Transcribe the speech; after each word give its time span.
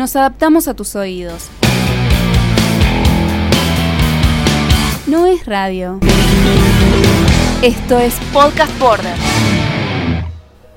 Nos 0.00 0.16
adaptamos 0.16 0.66
a 0.66 0.72
tus 0.72 0.96
oídos. 0.96 1.50
No 5.06 5.26
es 5.26 5.44
radio. 5.44 6.00
Esto 7.60 7.98
es 7.98 8.14
Podcast 8.32 8.78
Border. 8.78 9.59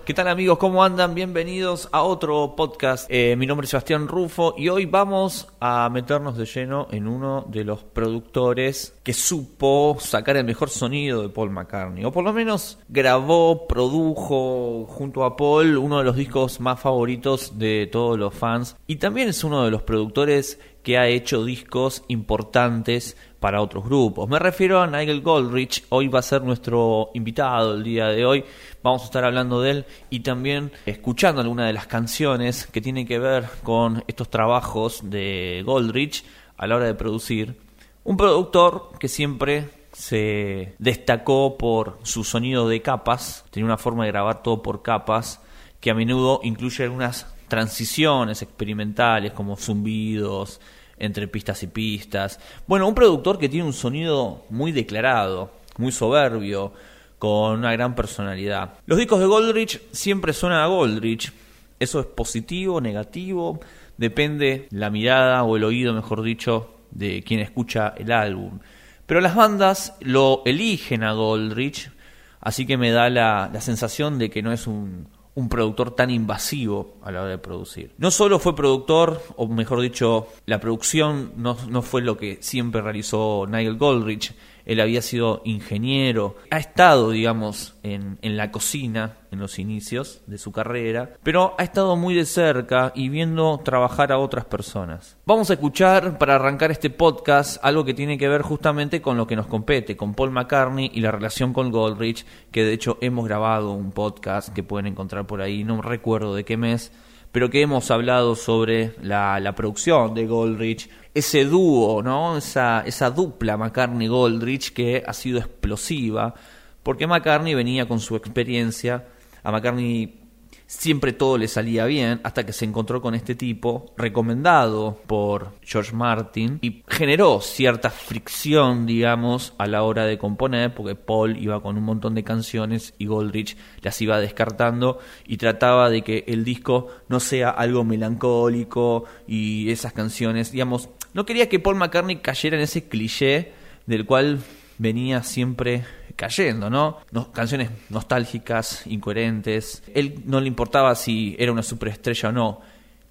¿Qué 0.05 0.13
tal 0.13 0.28
amigos? 0.28 0.58
¿Cómo 0.58 0.84
andan? 0.84 1.16
Bienvenidos 1.16 1.88
a 1.93 2.02
otro 2.02 2.57
podcast. 2.57 3.05
Eh, 3.09 3.38
mi 3.38 3.46
nombre 3.46 3.64
es 3.64 3.70
Sebastián 3.70 4.10
Rufo 4.10 4.54
y 4.57 4.68
hoy 4.68 4.86
vamos 4.86 5.48
a 5.61 5.89
meternos 5.89 6.38
de 6.38 6.46
lleno 6.46 6.89
en 6.91 7.07
uno 7.07 7.46
de 7.48 7.64
los 7.64 7.86
productores 7.86 9.00
que 9.02 9.14
supo 9.14 9.96
sacar 10.02 10.36
el 10.36 10.43
mejor 10.43 10.70
sonido 10.70 11.21
de 11.21 11.29
Paul 11.29 11.52
McCartney. 11.52 12.04
O 12.04 12.11
por 12.11 12.25
lo 12.25 12.34
menos 12.34 12.79
grabó, 12.89 13.66
produjo 13.66 14.86
junto 14.89 15.24
a 15.24 15.38
Paul 15.38 15.78
uno 15.78 16.00
de 16.00 16.04
los 16.04 16.18
discos 16.18 16.60
más 16.60 16.82
favoritos 16.82 17.57
de 17.57 17.88
todos 17.89 18.20
los 18.20 18.33
fans. 18.33 18.75
Y 18.86 18.97
también 18.97 19.29
es 19.29 19.42
uno 19.46 19.64
de 19.64 19.71
los 19.71 19.83
productores 19.83 20.60
que 20.83 20.97
ha 20.97 21.07
hecho 21.07 21.46
discos 21.46 22.04
importantes 22.10 23.15
para 23.43 23.61
otros 23.61 23.83
grupos. 23.83 24.29
Me 24.29 24.39
refiero 24.39 24.82
a 24.82 24.88
Nigel 24.88 25.20
Goldrich, 25.20 25.83
hoy 25.89 26.07
va 26.07 26.20
a 26.20 26.21
ser 26.21 26.43
nuestro 26.43 27.10
invitado 27.14 27.74
el 27.74 27.83
día 27.83 28.07
de 28.07 28.25
hoy, 28.25 28.46
vamos 28.82 29.02
a 29.02 29.06
estar 29.06 29.25
hablando 29.25 29.61
de 29.61 29.71
él 29.71 29.86
y 30.10 30.21
también 30.21 30.71
escuchando 30.86 31.42
algunas 31.42 31.68
de 31.68 31.74
las 31.74 31.86
canciones 31.86 32.66
que 32.67 32.80
tienen 32.80 33.06
que 33.06 33.19
ver 33.19 33.50
con 33.61 34.02
estos 34.08 34.30
trabajos 34.30 35.02
de 35.09 35.61
Goldrich 35.66 36.23
a 36.56 36.67
la 36.67 36.78
hora 36.78 36.86
de 36.86 36.94
producir. 36.94 37.59
Un 38.06 38.16
productor 38.16 38.92
que 38.97 39.09
siempre 39.09 39.67
se 39.91 40.75
destacó 40.80 41.58
por 41.58 42.00
su 42.03 42.23
sonido 42.23 42.69
de 42.69 42.81
capas, 42.81 43.44
tenía 43.52 43.66
una 43.66 43.78
forma 43.78 44.05
de 44.05 44.11
grabar 44.11 44.41
todo 44.41 44.64
por 44.64 44.81
capas, 44.81 45.41
que 45.81 45.91
a 45.91 45.94
menudo 45.94 46.39
incluye 46.44 46.86
algunas 46.86 47.28
transiciones 47.50 48.41
experimentales 48.41 49.33
como 49.33 49.58
zumbidos, 49.58 50.61
entre 50.97 51.27
pistas 51.27 51.63
y 51.63 51.67
pistas. 51.67 52.39
Bueno, 52.67 52.88
un 52.88 52.95
productor 52.95 53.38
que 53.38 53.49
tiene 53.49 53.66
un 53.66 53.73
sonido 53.73 54.45
muy 54.49 54.72
declarado, 54.72 55.52
muy 55.77 55.91
soberbio, 55.91 56.73
con 57.19 57.59
una 57.59 57.72
gran 57.72 57.95
personalidad. 57.95 58.73
Los 58.86 58.99
discos 58.99 59.19
de 59.19 59.27
Goldrich 59.27 59.81
siempre 59.91 60.33
suenan 60.33 60.59
a 60.59 60.67
Goldrich. 60.67 61.31
Eso 61.80 61.99
es 61.99 62.05
positivo, 62.05 62.81
negativo, 62.81 63.59
depende 63.97 64.67
la 64.71 64.89
mirada 64.89 65.44
o 65.44 65.55
el 65.55 65.64
oído, 65.64 65.94
mejor 65.94 66.21
dicho, 66.21 66.73
de 66.91 67.23
quien 67.23 67.39
escucha 67.39 67.94
el 67.97 68.11
álbum. 68.11 68.59
Pero 69.05 69.21
las 69.21 69.36
bandas 69.36 69.95
lo 70.02 70.41
eligen 70.45 71.03
a 71.03 71.14
Goldrich, 71.14 71.91
así 72.39 72.66
que 72.66 72.77
me 72.77 72.91
da 72.91 73.09
la, 73.09 73.49
la 73.52 73.61
sensación 73.61 74.19
de 74.19 74.30
que 74.30 74.41
no 74.41 74.52
es 74.52 74.67
un, 74.67 75.08
un 75.36 75.50
productor 75.50 75.92
tan 75.92 76.09
invasivo 76.09 76.98
a 77.02 77.12
la 77.12 77.22
hora 77.22 77.31
de 77.31 77.38
producir. 77.38 77.92
No 77.98 78.12
solo 78.12 78.39
fue 78.39 78.56
productor, 78.56 79.22
o 79.36 79.48
mejor 79.48 79.81
dicho, 79.81 80.28
la 80.45 80.59
producción 80.59 81.34
no, 81.38 81.58
no 81.70 81.81
fue 81.81 82.02
lo 82.02 82.17
que 82.17 82.38
siempre 82.42 82.81
realizó 82.81 83.45
Nigel 83.48 83.78
Goldrich, 83.78 84.34
él 84.66 84.80
había 84.80 85.02
sido 85.02 85.42
ingeniero, 85.45 86.36
ha 86.50 86.58
estado, 86.58 87.11
digamos, 87.11 87.75
en, 87.83 88.17
en, 88.22 88.38
la 88.38 88.52
cocina 88.52 89.17
en 89.31 89.39
los 89.39 89.59
inicios 89.59 90.22
de 90.28 90.38
su 90.38 90.52
carrera, 90.52 91.11
pero 91.23 91.55
ha 91.58 91.64
estado 91.64 91.95
muy 91.95 92.14
de 92.14 92.25
cerca 92.25 92.92
y 92.95 93.09
viendo 93.09 93.59
trabajar 93.64 94.11
a 94.11 94.20
otras 94.20 94.45
personas. 94.45 95.17
Vamos 95.25 95.50
a 95.50 95.53
escuchar, 95.53 96.17
para 96.17 96.36
arrancar 96.36 96.72
este 96.72 96.89
podcast, 96.89 97.64
algo 97.64 97.83
que 97.83 97.94
tiene 97.94 98.17
que 98.17 98.28
ver 98.28 98.42
justamente 98.42 99.02
con 99.02 99.17
lo 99.17 99.28
que 99.28 99.36
nos 99.36 99.47
compete, 99.47 99.97
con 99.97 100.14
Paul 100.14 100.31
McCartney 100.31 100.92
y 100.94 101.02
la 101.02 101.11
relación 101.11 101.53
con 101.53 101.72
Goldrich, 101.72 102.25
que 102.52 102.64
de 102.64 102.73
hecho 102.73 102.98
hemos 103.02 103.25
grabado 103.25 103.72
un 103.72 103.92
podcast 103.92 104.50
que 104.50 104.64
pueden 104.64 104.88
encontrar 104.88 105.25
por 105.25 105.42
ahí, 105.42 105.64
no 105.64 105.81
recuerdo 105.81 106.36
de 106.36 106.45
qué 106.45 106.58
mes, 106.58 106.92
pero 107.31 107.50
que 107.50 107.61
hemos 107.61 107.89
hablado 107.89 108.36
sobre 108.36 108.94
la, 109.02 109.39
la 109.39 109.55
producción 109.55 110.14
de 110.14 110.27
Goldrich, 110.27 110.88
ese 111.14 111.45
dúo, 111.45 112.02
¿no? 112.02 112.38
Esa, 112.38 112.81
esa 112.81 113.09
dupla 113.09 113.58
McCartney-Goldrich 113.58 114.73
que 114.73 115.04
ha 115.05 115.14
sido 115.14 115.39
explosiva, 115.39 116.33
porque 116.82 117.08
McCartney 117.08 117.54
venía 117.54 117.87
con 117.87 117.99
su 117.99 118.15
experiencia, 118.15 119.05
a 119.43 119.52
McCartney 119.52 120.23
siempre 120.65 121.14
todo 121.14 121.37
le 121.37 121.48
salía 121.48 121.86
bien 121.86 122.20
hasta 122.23 122.45
que 122.45 122.54
se 122.54 122.65
encontró 122.65 123.02
con 123.02 123.14
este 123.14 123.36
tipo 123.36 123.93
recomendado 123.95 124.98
por 125.05 125.52
George 125.61 125.93
Martin 125.93 126.58
y 126.61 126.83
generó 126.87 127.42
cierta 127.42 127.89
fricción 127.92 128.86
digamos 128.86 129.54
a 129.58 129.68
la 129.68 129.84
hora 129.84 130.06
de 130.06 130.18
componer 130.18 130.74
porque 130.74 130.96
Paul 130.96 131.38
iba 131.38 131.62
con 131.62 131.78
un 131.78 131.84
montón 131.84 132.16
de 132.16 132.24
canciones 132.24 132.94
y 132.98 133.06
Goldrich 133.06 133.56
las 133.82 134.02
iba 134.02 134.20
descartando 134.20 135.00
y 135.28 135.38
trataba 135.38 135.90
de 135.90 136.02
que 136.02 136.24
el 136.28 136.44
disco 136.44 136.88
no 137.08 137.20
sea 137.20 137.50
algo 137.50 137.84
melancólico 137.84 139.06
y 139.28 139.70
esas 139.70 139.94
canciones 139.94 140.52
digamos 140.52 140.90
no 141.13 141.25
quería 141.25 141.50
que 141.50 141.59
Paul 141.59 141.75
McCartney 141.75 142.18
cayera 142.18 142.57
en 142.57 142.63
ese 142.63 142.88
cliché 142.88 143.51
del 143.85 144.06
cual 144.06 144.40
venía 144.78 145.24
siempre 145.24 145.84
cayendo, 146.16 146.69
¿no? 146.69 147.00
Canciones 147.34 147.69
nostálgicas, 147.90 148.85
incoherentes. 148.88 149.84
Él 149.94 150.22
no 150.25 150.40
le 150.40 150.47
importaba 150.47 150.96
si 150.96 151.35
era 151.40 151.51
una 151.51 151.63
superestrella 151.63 152.29
o 152.29 152.31
no. 152.31 152.62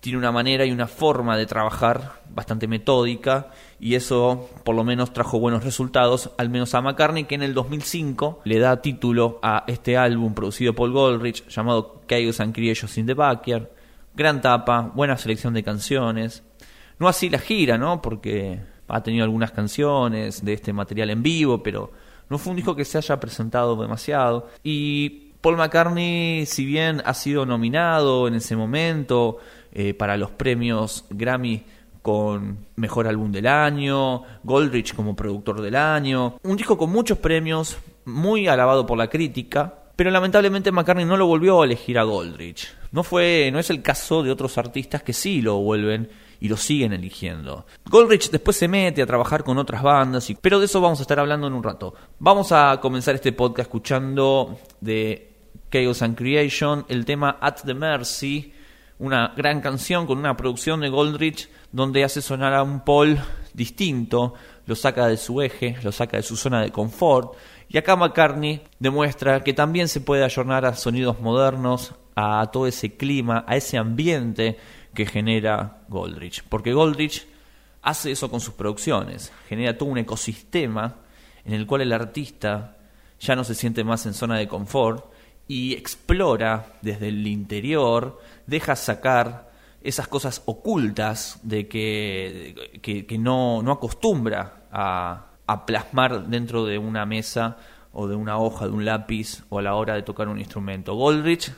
Tiene 0.00 0.18
una 0.18 0.32
manera 0.32 0.64
y 0.64 0.72
una 0.72 0.88
forma 0.88 1.36
de 1.36 1.46
trabajar 1.46 2.22
bastante 2.28 2.66
metódica 2.66 3.50
y 3.78 3.94
eso 3.94 4.50
por 4.64 4.74
lo 4.74 4.82
menos 4.82 5.12
trajo 5.12 5.38
buenos 5.38 5.62
resultados, 5.62 6.30
al 6.38 6.50
menos 6.50 6.74
a 6.74 6.80
McCartney 6.80 7.24
que 7.24 7.36
en 7.36 7.42
el 7.42 7.54
2005 7.54 8.40
le 8.44 8.58
da 8.58 8.82
título 8.82 9.38
a 9.42 9.62
este 9.68 9.96
álbum 9.96 10.34
producido 10.34 10.74
por 10.74 10.90
Goldrich 10.90 11.46
llamado 11.48 12.00
Chaos 12.08 12.40
and 12.40 12.52
Creations 12.52 12.98
in 12.98 13.06
the 13.06 13.14
Backyard. 13.14 13.68
Gran 14.14 14.40
tapa, 14.40 14.90
buena 14.94 15.16
selección 15.16 15.54
de 15.54 15.62
canciones. 15.62 16.42
No 17.02 17.08
así 17.08 17.28
la 17.28 17.40
gira, 17.40 17.78
¿no? 17.78 18.00
Porque 18.00 18.60
ha 18.86 19.02
tenido 19.02 19.24
algunas 19.24 19.50
canciones 19.50 20.44
de 20.44 20.52
este 20.52 20.72
material 20.72 21.10
en 21.10 21.20
vivo, 21.20 21.60
pero 21.60 21.90
no 22.30 22.38
fue 22.38 22.50
un 22.50 22.56
disco 22.56 22.76
que 22.76 22.84
se 22.84 22.96
haya 22.96 23.18
presentado 23.18 23.74
demasiado. 23.74 24.50
Y 24.62 25.32
Paul 25.40 25.56
McCartney, 25.56 26.46
si 26.46 26.64
bien 26.64 27.02
ha 27.04 27.12
sido 27.14 27.44
nominado 27.44 28.28
en 28.28 28.34
ese 28.34 28.54
momento 28.54 29.38
eh, 29.72 29.94
para 29.94 30.16
los 30.16 30.30
premios 30.30 31.04
Grammy 31.10 31.64
con 32.02 32.66
Mejor 32.76 33.08
Álbum 33.08 33.32
del 33.32 33.48
Año, 33.48 34.22
Goldrich 34.44 34.94
como 34.94 35.16
Productor 35.16 35.60
del 35.60 35.74
Año, 35.74 36.36
un 36.44 36.56
disco 36.56 36.78
con 36.78 36.92
muchos 36.92 37.18
premios, 37.18 37.78
muy 38.04 38.46
alabado 38.46 38.86
por 38.86 38.96
la 38.96 39.10
crítica, 39.10 39.74
pero 39.96 40.12
lamentablemente 40.12 40.70
McCartney 40.70 41.04
no 41.04 41.16
lo 41.16 41.26
volvió 41.26 41.62
a 41.62 41.64
elegir 41.64 41.98
a 41.98 42.04
Goldrich. 42.04 42.72
No 42.92 43.02
fue, 43.02 43.50
no 43.52 43.58
es 43.58 43.70
el 43.70 43.82
caso 43.82 44.22
de 44.22 44.30
otros 44.30 44.56
artistas 44.56 45.02
que 45.02 45.12
sí 45.12 45.42
lo 45.42 45.56
vuelven 45.56 46.21
y 46.42 46.48
lo 46.48 46.56
siguen 46.56 46.92
eligiendo. 46.92 47.66
Goldrich 47.88 48.28
después 48.28 48.56
se 48.56 48.66
mete 48.66 49.00
a 49.00 49.06
trabajar 49.06 49.44
con 49.44 49.58
otras 49.58 49.80
bandas, 49.80 50.28
y, 50.28 50.34
pero 50.34 50.58
de 50.58 50.66
eso 50.66 50.80
vamos 50.80 50.98
a 50.98 51.02
estar 51.02 51.20
hablando 51.20 51.46
en 51.46 51.52
un 51.52 51.62
rato. 51.62 51.94
Vamos 52.18 52.50
a 52.50 52.80
comenzar 52.82 53.14
este 53.14 53.30
podcast 53.30 53.68
escuchando 53.68 54.58
de 54.80 55.36
Chaos 55.70 56.02
and 56.02 56.16
Creation 56.16 56.84
el 56.88 57.04
tema 57.04 57.38
At 57.40 57.62
the 57.64 57.74
Mercy, 57.74 58.52
una 58.98 59.32
gran 59.36 59.60
canción 59.60 60.04
con 60.04 60.18
una 60.18 60.36
producción 60.36 60.80
de 60.80 60.88
Goldrich 60.88 61.48
donde 61.70 62.02
hace 62.02 62.20
sonar 62.20 62.54
a 62.54 62.64
un 62.64 62.80
Paul 62.80 63.20
distinto, 63.54 64.34
lo 64.66 64.74
saca 64.74 65.06
de 65.06 65.18
su 65.18 65.40
eje, 65.42 65.76
lo 65.84 65.92
saca 65.92 66.16
de 66.16 66.24
su 66.24 66.36
zona 66.36 66.60
de 66.60 66.72
confort. 66.72 67.34
Y 67.68 67.78
acá 67.78 67.94
McCartney 67.94 68.62
demuestra 68.80 69.44
que 69.44 69.52
también 69.52 69.86
se 69.86 70.00
puede 70.00 70.24
ayornar 70.24 70.66
a 70.66 70.74
sonidos 70.74 71.20
modernos, 71.20 71.94
a 72.16 72.50
todo 72.52 72.66
ese 72.66 72.96
clima, 72.96 73.44
a 73.46 73.56
ese 73.56 73.78
ambiente 73.78 74.58
que 74.94 75.06
genera 75.06 75.82
Goldrich. 75.88 76.42
Porque 76.48 76.72
Goldrich 76.72 77.26
hace 77.82 78.12
eso 78.12 78.30
con 78.30 78.40
sus 78.40 78.54
producciones, 78.54 79.32
genera 79.48 79.76
todo 79.76 79.88
un 79.88 79.98
ecosistema 79.98 80.96
en 81.44 81.54
el 81.54 81.66
cual 81.66 81.82
el 81.82 81.92
artista 81.92 82.76
ya 83.20 83.36
no 83.36 83.44
se 83.44 83.54
siente 83.54 83.84
más 83.84 84.06
en 84.06 84.14
zona 84.14 84.38
de 84.38 84.48
confort 84.48 85.12
y 85.48 85.74
explora 85.74 86.66
desde 86.82 87.08
el 87.08 87.26
interior, 87.26 88.20
deja 88.46 88.76
sacar 88.76 89.50
esas 89.82 90.06
cosas 90.06 90.42
ocultas 90.46 91.40
de 91.42 91.66
que, 91.66 92.80
que, 92.80 93.18
no, 93.18 93.62
no, 93.62 93.72
acostumbra 93.72 94.66
a, 94.70 95.26
a 95.46 95.66
plasmar 95.66 96.28
dentro 96.28 96.64
de 96.64 96.78
una 96.78 97.04
mesa 97.04 97.56
o 97.92 98.06
de 98.06 98.14
una 98.14 98.38
hoja, 98.38 98.66
de 98.66 98.72
un 98.72 98.84
lápiz 98.84 99.42
o 99.48 99.58
a 99.58 99.62
la 99.62 99.74
hora 99.74 99.94
de 99.94 100.02
tocar 100.02 100.28
un 100.28 100.38
instrumento. 100.38 100.94
Goldrich 100.94 101.52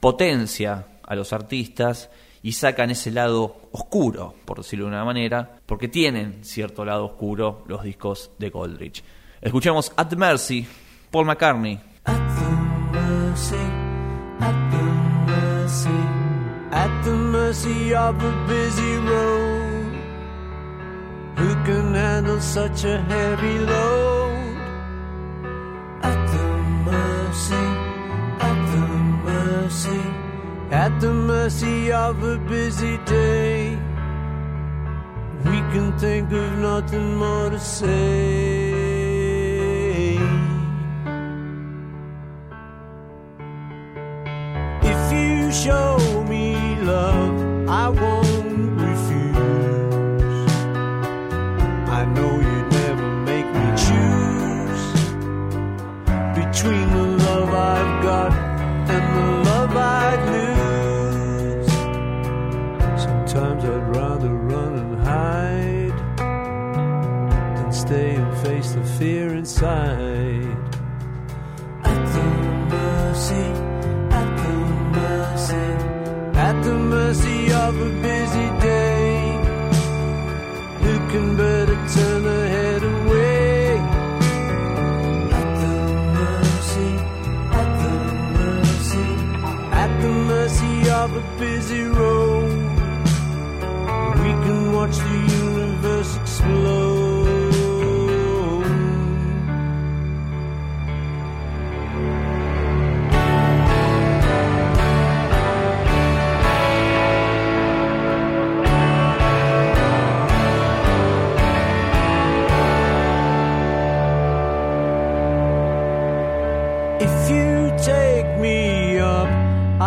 potencia 0.00 0.86
a 1.02 1.14
los 1.14 1.32
artistas 1.32 2.10
y 2.44 2.52
sacan 2.52 2.90
ese 2.90 3.10
lado 3.10 3.56
oscuro, 3.72 4.34
por 4.44 4.58
decirlo 4.58 4.84
de 4.84 4.90
una 4.90 5.04
manera, 5.04 5.60
porque 5.64 5.88
tienen 5.88 6.44
cierto 6.44 6.84
lado 6.84 7.06
oscuro 7.06 7.64
los 7.68 7.82
discos 7.82 8.32
de 8.38 8.50
Goldrich. 8.50 9.02
Escuchemos 9.40 9.90
At 9.96 10.08
the 10.08 10.16
Mercy, 10.16 10.66
Paul 11.10 11.24
McCartney. 11.24 11.80
At 12.04 12.18
the 12.36 12.50
mercy, 12.92 13.56
at 14.40 14.70
the 14.70 14.82
mercy, 15.26 15.88
at 16.70 17.04
the 17.04 17.12
mercy 17.12 17.94
of 17.94 18.22
a 18.22 18.46
busy 18.46 18.96
road. 18.98 19.94
Who 21.38 21.54
can 21.64 21.94
handle 21.94 22.40
such 22.42 22.84
a 22.84 23.00
heavy 23.00 23.58
load? 23.60 24.56
At 26.02 26.26
the 26.30 26.46
mercy, 26.84 27.64
at 28.38 28.70
the 28.70 28.86
mercy. 29.24 30.13
At 30.74 31.00
the 31.00 31.12
mercy 31.12 31.92
of 31.92 32.20
a 32.24 32.36
busy 32.36 32.96
day. 33.04 33.76
We 35.46 35.58
can 35.72 35.96
think 35.98 36.32
of 36.32 36.58
nothing 36.58 37.14
more 37.14 37.48
to 37.50 37.60
say. 37.60 38.53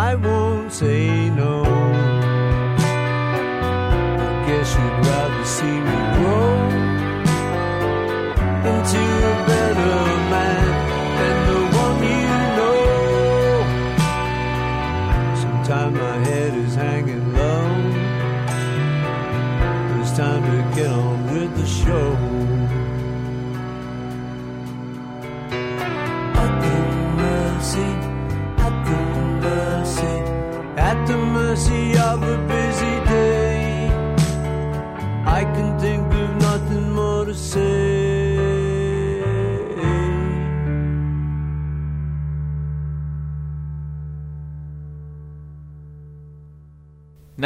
I 0.08 0.14
won't 0.14 0.72
say 0.72 1.28
no. 1.28 1.57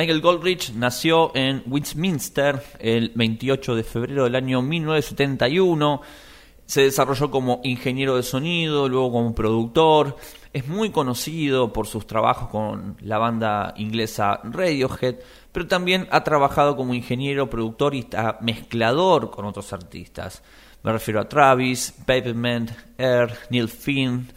Nigel 0.03 0.21
Goldrich 0.21 0.73
nació 0.73 1.31
en 1.33 1.63
Westminster 1.65 2.61
el 2.81 3.13
28 3.15 3.77
de 3.77 3.85
febrero 3.85 4.25
del 4.25 4.35
año 4.35 4.61
1971. 4.61 6.03
Se 6.67 6.83
desarrolló 6.83 7.31
como 7.31 7.61
ingeniero 7.63 8.17
de 8.17 8.25
sonido, 8.25 8.89
luego 8.89 9.13
como 9.13 9.33
productor. 9.33 10.17
Es 10.53 10.67
muy 10.67 10.91
conocido 10.91 11.73
por 11.73 11.87
sus 11.87 12.05
trabajos 12.05 12.49
con 12.49 12.97
la 13.01 13.19
banda 13.19 13.75
inglesa 13.77 14.41
Radiohead, 14.43 15.21
pero 15.53 15.69
también 15.69 16.09
ha 16.11 16.25
trabajado 16.25 16.75
como 16.75 16.95
ingeniero, 16.95 17.49
productor 17.49 17.95
y 17.95 18.05
mezclador 18.41 19.31
con 19.31 19.45
otros 19.45 19.73
artistas. 19.73 20.43
Me 20.83 20.91
refiero 20.91 21.21
a 21.21 21.29
Travis, 21.29 21.95
Pavement, 22.05 22.73
Air, 22.99 23.39
Neil 23.51 23.69
Finn, 23.69 24.33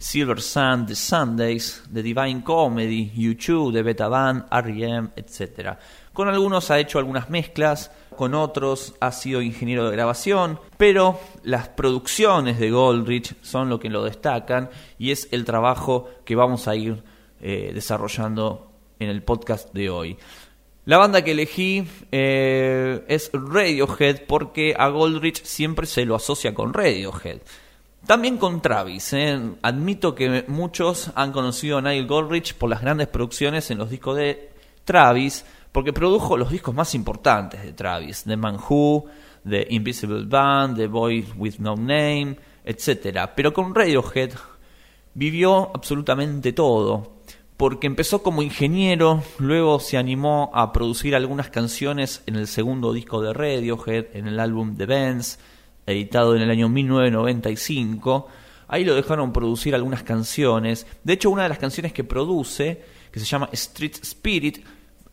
Silver 0.00 0.40
Sun, 0.40 0.86
The 0.86 0.96
Sundays, 0.96 1.82
The 1.92 2.02
Divine 2.02 2.42
Comedy, 2.42 3.12
U2, 3.14 3.70
The 3.70 3.82
Beta 3.82 4.08
Band, 4.08 4.46
R.E.M., 4.50 5.10
etc. 5.14 5.76
Con 6.14 6.26
algunos 6.28 6.70
ha 6.70 6.78
hecho 6.78 6.98
algunas 6.98 7.28
mezclas, 7.28 7.90
con 8.16 8.34
otros 8.34 8.94
ha 9.00 9.12
sido 9.12 9.42
ingeniero 9.42 9.84
de 9.84 9.92
grabación, 9.92 10.58
pero 10.78 11.20
las 11.42 11.68
producciones 11.68 12.58
de 12.58 12.70
Goldrich 12.70 13.36
son 13.42 13.68
lo 13.68 13.78
que 13.78 13.90
lo 13.90 14.02
destacan 14.02 14.70
y 14.98 15.10
es 15.10 15.28
el 15.32 15.44
trabajo 15.44 16.08
que 16.24 16.34
vamos 16.34 16.66
a 16.66 16.74
ir 16.74 17.04
eh, 17.42 17.70
desarrollando 17.74 18.72
en 18.98 19.10
el 19.10 19.22
podcast 19.22 19.72
de 19.74 19.90
hoy. 19.90 20.16
La 20.86 20.96
banda 20.96 21.22
que 21.22 21.32
elegí 21.32 21.86
eh, 22.10 23.04
es 23.06 23.30
Radiohead 23.34 24.22
porque 24.26 24.74
a 24.76 24.88
Goldrich 24.88 25.44
siempre 25.44 25.86
se 25.86 26.06
lo 26.06 26.14
asocia 26.14 26.54
con 26.54 26.72
Radiohead. 26.72 27.40
También 28.06 28.38
con 28.38 28.60
Travis. 28.62 29.12
¿eh? 29.12 29.38
Admito 29.62 30.14
que 30.14 30.44
muchos 30.48 31.10
han 31.14 31.32
conocido 31.32 31.78
a 31.78 31.82
Nigel 31.82 32.06
Goldrich 32.06 32.54
por 32.54 32.70
las 32.70 32.80
grandes 32.80 33.08
producciones 33.08 33.70
en 33.70 33.78
los 33.78 33.90
discos 33.90 34.16
de 34.16 34.50
Travis, 34.84 35.44
porque 35.70 35.92
produjo 35.92 36.36
los 36.36 36.50
discos 36.50 36.74
más 36.74 36.94
importantes 36.94 37.62
de 37.62 37.72
Travis: 37.72 38.24
The 38.24 38.36
Man 38.36 38.56
Who, 38.56 39.06
The 39.48 39.66
Invisible 39.70 40.24
Band, 40.26 40.76
The 40.76 40.86
Boy 40.86 41.26
with 41.36 41.56
No 41.58 41.76
Name, 41.76 42.36
etc. 42.64 43.28
Pero 43.36 43.52
con 43.52 43.74
Radiohead 43.74 44.32
vivió 45.14 45.70
absolutamente 45.74 46.52
todo, 46.52 47.18
porque 47.56 47.86
empezó 47.86 48.22
como 48.22 48.42
ingeniero, 48.42 49.22
luego 49.38 49.78
se 49.78 49.98
animó 49.98 50.50
a 50.54 50.72
producir 50.72 51.14
algunas 51.14 51.50
canciones 51.50 52.22
en 52.26 52.36
el 52.36 52.46
segundo 52.46 52.92
disco 52.92 53.20
de 53.20 53.34
Radiohead, 53.34 54.06
en 54.14 54.26
el 54.26 54.40
álbum 54.40 54.76
The 54.76 54.86
Bands 54.86 55.38
editado 55.90 56.36
en 56.36 56.42
el 56.42 56.50
año 56.50 56.68
1995. 56.68 58.28
Ahí 58.68 58.84
lo 58.84 58.94
dejaron 58.94 59.32
producir 59.32 59.74
algunas 59.74 60.02
canciones. 60.02 60.86
De 61.02 61.14
hecho, 61.14 61.30
una 61.30 61.42
de 61.42 61.48
las 61.48 61.58
canciones 61.58 61.92
que 61.92 62.04
produce, 62.04 62.82
que 63.10 63.20
se 63.20 63.26
llama 63.26 63.48
Street 63.52 63.96
Spirit, 64.02 64.64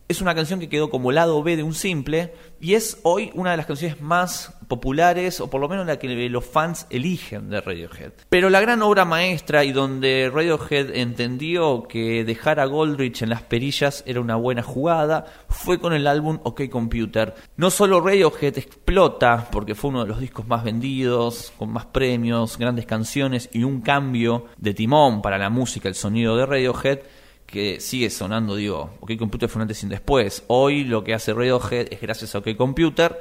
es 0.08 0.22
una 0.22 0.34
canción 0.34 0.58
que 0.58 0.70
quedó 0.70 0.88
como 0.88 1.12
lado 1.12 1.42
B 1.42 1.56
de 1.56 1.62
un 1.62 1.74
simple 1.74 2.32
y 2.60 2.74
es 2.74 2.98
hoy 3.02 3.30
una 3.34 3.50
de 3.50 3.58
las 3.58 3.66
canciones 3.66 4.00
más 4.00 4.54
populares 4.66 5.40
o 5.40 5.48
por 5.48 5.60
lo 5.60 5.68
menos 5.68 5.86
la 5.86 5.98
que 5.98 6.08
los 6.28 6.44
fans 6.44 6.86
eligen 6.90 7.50
de 7.50 7.60
Radiohead. 7.60 8.12
Pero 8.28 8.50
la 8.50 8.60
gran 8.60 8.82
obra 8.82 9.04
maestra 9.04 9.64
y 9.64 9.72
donde 9.72 10.30
Radiohead 10.32 10.94
entendió 10.94 11.84
que 11.88 12.24
dejar 12.24 12.58
a 12.58 12.66
Goldrich 12.66 13.22
en 13.22 13.30
las 13.30 13.42
perillas 13.42 14.02
era 14.06 14.20
una 14.20 14.36
buena 14.36 14.62
jugada 14.62 15.26
fue 15.48 15.78
con 15.78 15.92
el 15.92 16.06
álbum 16.06 16.38
OK 16.42 16.68
Computer. 16.70 17.34
No 17.56 17.70
solo 17.70 18.00
Radiohead 18.00 18.58
explota 18.58 19.48
porque 19.50 19.74
fue 19.74 19.90
uno 19.90 20.02
de 20.02 20.08
los 20.08 20.20
discos 20.20 20.46
más 20.46 20.64
vendidos, 20.64 21.52
con 21.58 21.70
más 21.70 21.86
premios, 21.86 22.58
grandes 22.58 22.86
canciones 22.86 23.50
y 23.52 23.64
un 23.64 23.82
cambio 23.82 24.46
de 24.56 24.74
timón 24.74 25.20
para 25.20 25.38
la 25.38 25.50
música, 25.50 25.88
el 25.88 25.94
sonido 25.94 26.36
de 26.36 26.46
Radiohead, 26.46 27.00
que 27.48 27.80
sigue 27.80 28.10
sonando, 28.10 28.56
digo, 28.56 28.90
OK 29.00 29.16
Computer 29.18 29.48
fue 29.48 29.60
un 29.60 29.62
antes 29.62 29.82
y 29.82 29.86
después. 29.88 30.44
Hoy 30.48 30.84
lo 30.84 31.02
que 31.02 31.14
hace 31.14 31.32
Radiohead 31.32 31.90
es 31.90 32.00
gracias 32.00 32.34
a 32.34 32.38
OK 32.38 32.54
Computer. 32.56 33.18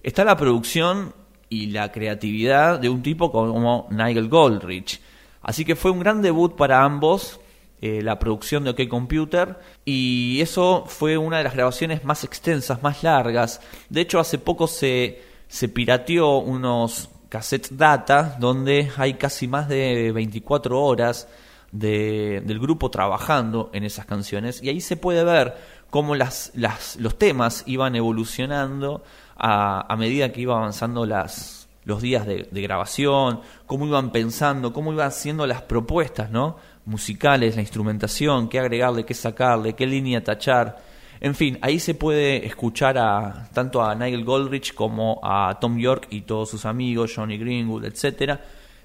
Está 0.00 0.24
la 0.24 0.36
producción 0.36 1.12
y 1.48 1.66
la 1.66 1.90
creatividad 1.90 2.78
de 2.78 2.88
un 2.88 3.02
tipo 3.02 3.32
como 3.32 3.88
Nigel 3.90 4.28
Goldrich. 4.28 5.00
Así 5.42 5.64
que 5.64 5.74
fue 5.74 5.90
un 5.90 5.98
gran 5.98 6.22
debut 6.22 6.54
para 6.54 6.84
ambos, 6.84 7.40
eh, 7.82 8.00
la 8.00 8.20
producción 8.20 8.62
de 8.62 8.70
OK 8.70 8.88
Computer, 8.88 9.58
y 9.84 10.38
eso 10.40 10.84
fue 10.86 11.18
una 11.18 11.38
de 11.38 11.44
las 11.44 11.54
grabaciones 11.54 12.04
más 12.04 12.22
extensas, 12.22 12.80
más 12.80 13.02
largas. 13.02 13.60
De 13.88 14.02
hecho, 14.02 14.20
hace 14.20 14.38
poco 14.38 14.68
se, 14.68 15.20
se 15.48 15.68
pirateó 15.68 16.38
unos 16.38 17.10
cassettes 17.28 17.76
data 17.76 18.36
donde 18.38 18.92
hay 18.96 19.14
casi 19.14 19.48
más 19.48 19.68
de 19.68 20.12
24 20.12 20.80
horas 20.80 21.26
de, 21.74 22.40
del 22.46 22.60
grupo 22.60 22.88
trabajando 22.88 23.68
en 23.72 23.82
esas 23.82 24.06
canciones 24.06 24.62
y 24.62 24.68
ahí 24.68 24.80
se 24.80 24.96
puede 24.96 25.24
ver 25.24 25.56
cómo 25.90 26.14
las, 26.14 26.52
las, 26.54 26.96
los 26.96 27.18
temas 27.18 27.64
iban 27.66 27.96
evolucionando 27.96 29.02
a, 29.36 29.92
a 29.92 29.96
medida 29.96 30.30
que 30.30 30.40
iba 30.40 30.56
avanzando 30.56 31.04
las, 31.04 31.68
los 31.84 32.00
días 32.00 32.26
de, 32.26 32.48
de, 32.48 32.62
grabación, 32.62 33.40
cómo 33.66 33.86
iban 33.86 34.12
pensando, 34.12 34.72
cómo 34.72 34.92
iban 34.92 35.08
haciendo 35.08 35.48
las 35.48 35.62
propuestas 35.62 36.30
¿no? 36.30 36.56
musicales, 36.84 37.56
la 37.56 37.62
instrumentación, 37.62 38.48
qué 38.48 38.60
agregarle, 38.60 39.04
qué 39.04 39.14
sacarle, 39.14 39.74
qué 39.74 39.84
línea 39.84 40.22
tachar. 40.22 40.78
En 41.20 41.34
fin, 41.34 41.58
ahí 41.60 41.80
se 41.80 41.94
puede 41.94 42.46
escuchar 42.46 42.98
a 42.98 43.48
tanto 43.52 43.82
a 43.82 43.96
Nigel 43.96 44.24
Goldrich 44.24 44.74
como 44.74 45.18
a 45.24 45.58
Tom 45.60 45.76
York 45.78 46.06
y 46.10 46.20
todos 46.20 46.50
sus 46.50 46.66
amigos, 46.66 47.12
Johnny 47.16 47.36
Greenwood, 47.36 47.84
etcétera, 47.84 48.40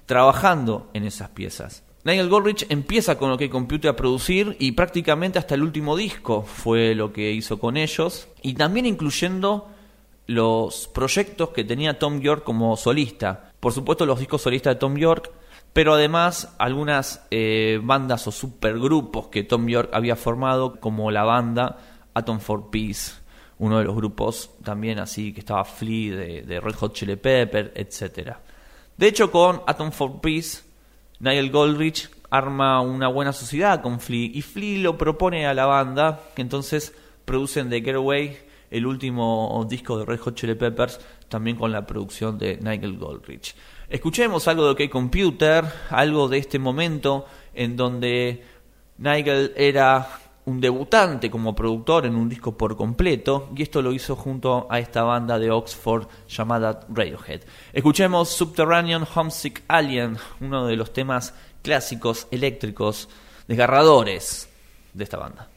trabajando 0.06 0.90
en 0.92 1.04
esas 1.04 1.28
piezas. 1.28 1.84
Nigel 2.02 2.30
Goldrich 2.30 2.64
empieza 2.70 3.18
con 3.18 3.30
OK 3.30 3.50
Computer 3.50 3.90
a 3.90 3.96
producir 3.96 4.56
y 4.58 4.72
prácticamente 4.72 5.38
hasta 5.38 5.54
el 5.54 5.62
último 5.62 5.96
disco 5.96 6.42
fue 6.42 6.94
lo 6.94 7.12
que 7.12 7.32
hizo 7.32 7.58
con 7.58 7.76
ellos 7.76 8.26
y 8.40 8.54
también 8.54 8.86
incluyendo 8.86 9.68
los 10.26 10.88
proyectos 10.88 11.50
que 11.50 11.62
tenía 11.62 11.98
Tom 11.98 12.20
York 12.20 12.42
como 12.42 12.74
solista. 12.78 13.52
Por 13.60 13.74
supuesto 13.74 14.06
los 14.06 14.18
discos 14.18 14.40
solistas 14.40 14.76
de 14.76 14.80
Tom 14.80 14.96
York, 14.96 15.30
pero 15.74 15.92
además 15.92 16.54
algunas 16.58 17.26
eh, 17.30 17.78
bandas 17.82 18.26
o 18.26 18.32
supergrupos 18.32 19.26
que 19.26 19.42
Tom 19.42 19.66
York 19.66 19.90
había 19.92 20.16
formado 20.16 20.80
como 20.80 21.10
la 21.10 21.24
banda 21.24 21.76
Atom 22.14 22.40
for 22.40 22.70
Peace, 22.70 23.12
uno 23.58 23.78
de 23.78 23.84
los 23.84 23.94
grupos 23.94 24.52
también 24.64 25.00
así 25.00 25.34
que 25.34 25.40
estaba 25.40 25.66
Flea 25.66 26.16
de, 26.16 26.42
de 26.42 26.60
Red 26.60 26.76
Hot 26.76 26.94
Chili 26.94 27.16
Pepper, 27.16 27.72
etc. 27.74 28.36
De 28.96 29.06
hecho 29.06 29.30
con 29.30 29.60
Atom 29.66 29.92
for 29.92 30.18
Peace 30.22 30.69
Nigel 31.20 31.50
Goldrich 31.50 32.10
arma 32.30 32.80
una 32.80 33.08
buena 33.08 33.32
sociedad 33.32 33.82
con 33.82 34.00
Flea 34.00 34.30
y 34.32 34.40
Flea 34.40 34.78
lo 34.78 34.96
propone 34.96 35.46
a 35.46 35.52
la 35.52 35.66
banda 35.66 36.20
que 36.34 36.42
entonces 36.42 36.94
producen 37.26 37.68
The 37.68 37.82
Getaway, 37.82 38.38
el 38.70 38.86
último 38.86 39.66
disco 39.68 39.98
de 39.98 40.06
Red 40.06 40.20
Hot 40.20 40.34
Chili 40.34 40.54
Peppers, 40.54 40.98
también 41.28 41.56
con 41.56 41.72
la 41.72 41.86
producción 41.86 42.38
de 42.38 42.56
Nigel 42.56 42.96
Goldrich. 42.96 43.54
Escuchemos 43.88 44.48
algo 44.48 44.64
de 44.64 44.84
OK 44.86 44.90
Computer, 44.90 45.64
algo 45.90 46.28
de 46.28 46.38
este 46.38 46.58
momento 46.58 47.26
en 47.52 47.76
donde 47.76 48.42
Nigel 48.96 49.52
era 49.56 50.08
un 50.50 50.60
debutante 50.60 51.30
como 51.30 51.54
productor 51.54 52.06
en 52.06 52.16
un 52.16 52.28
disco 52.28 52.56
por 52.56 52.76
completo 52.76 53.50
y 53.54 53.62
esto 53.62 53.82
lo 53.82 53.92
hizo 53.92 54.16
junto 54.16 54.66
a 54.68 54.80
esta 54.80 55.04
banda 55.04 55.38
de 55.38 55.50
Oxford 55.50 56.08
llamada 56.28 56.80
Radiohead. 56.92 57.42
Escuchemos 57.72 58.30
Subterranean 58.30 59.06
Homesick 59.14 59.62
Alien, 59.68 60.16
uno 60.40 60.66
de 60.66 60.76
los 60.76 60.92
temas 60.92 61.34
clásicos 61.62 62.26
eléctricos 62.32 63.08
desgarradores 63.46 64.48
de 64.92 65.04
esta 65.04 65.18
banda. 65.18 65.48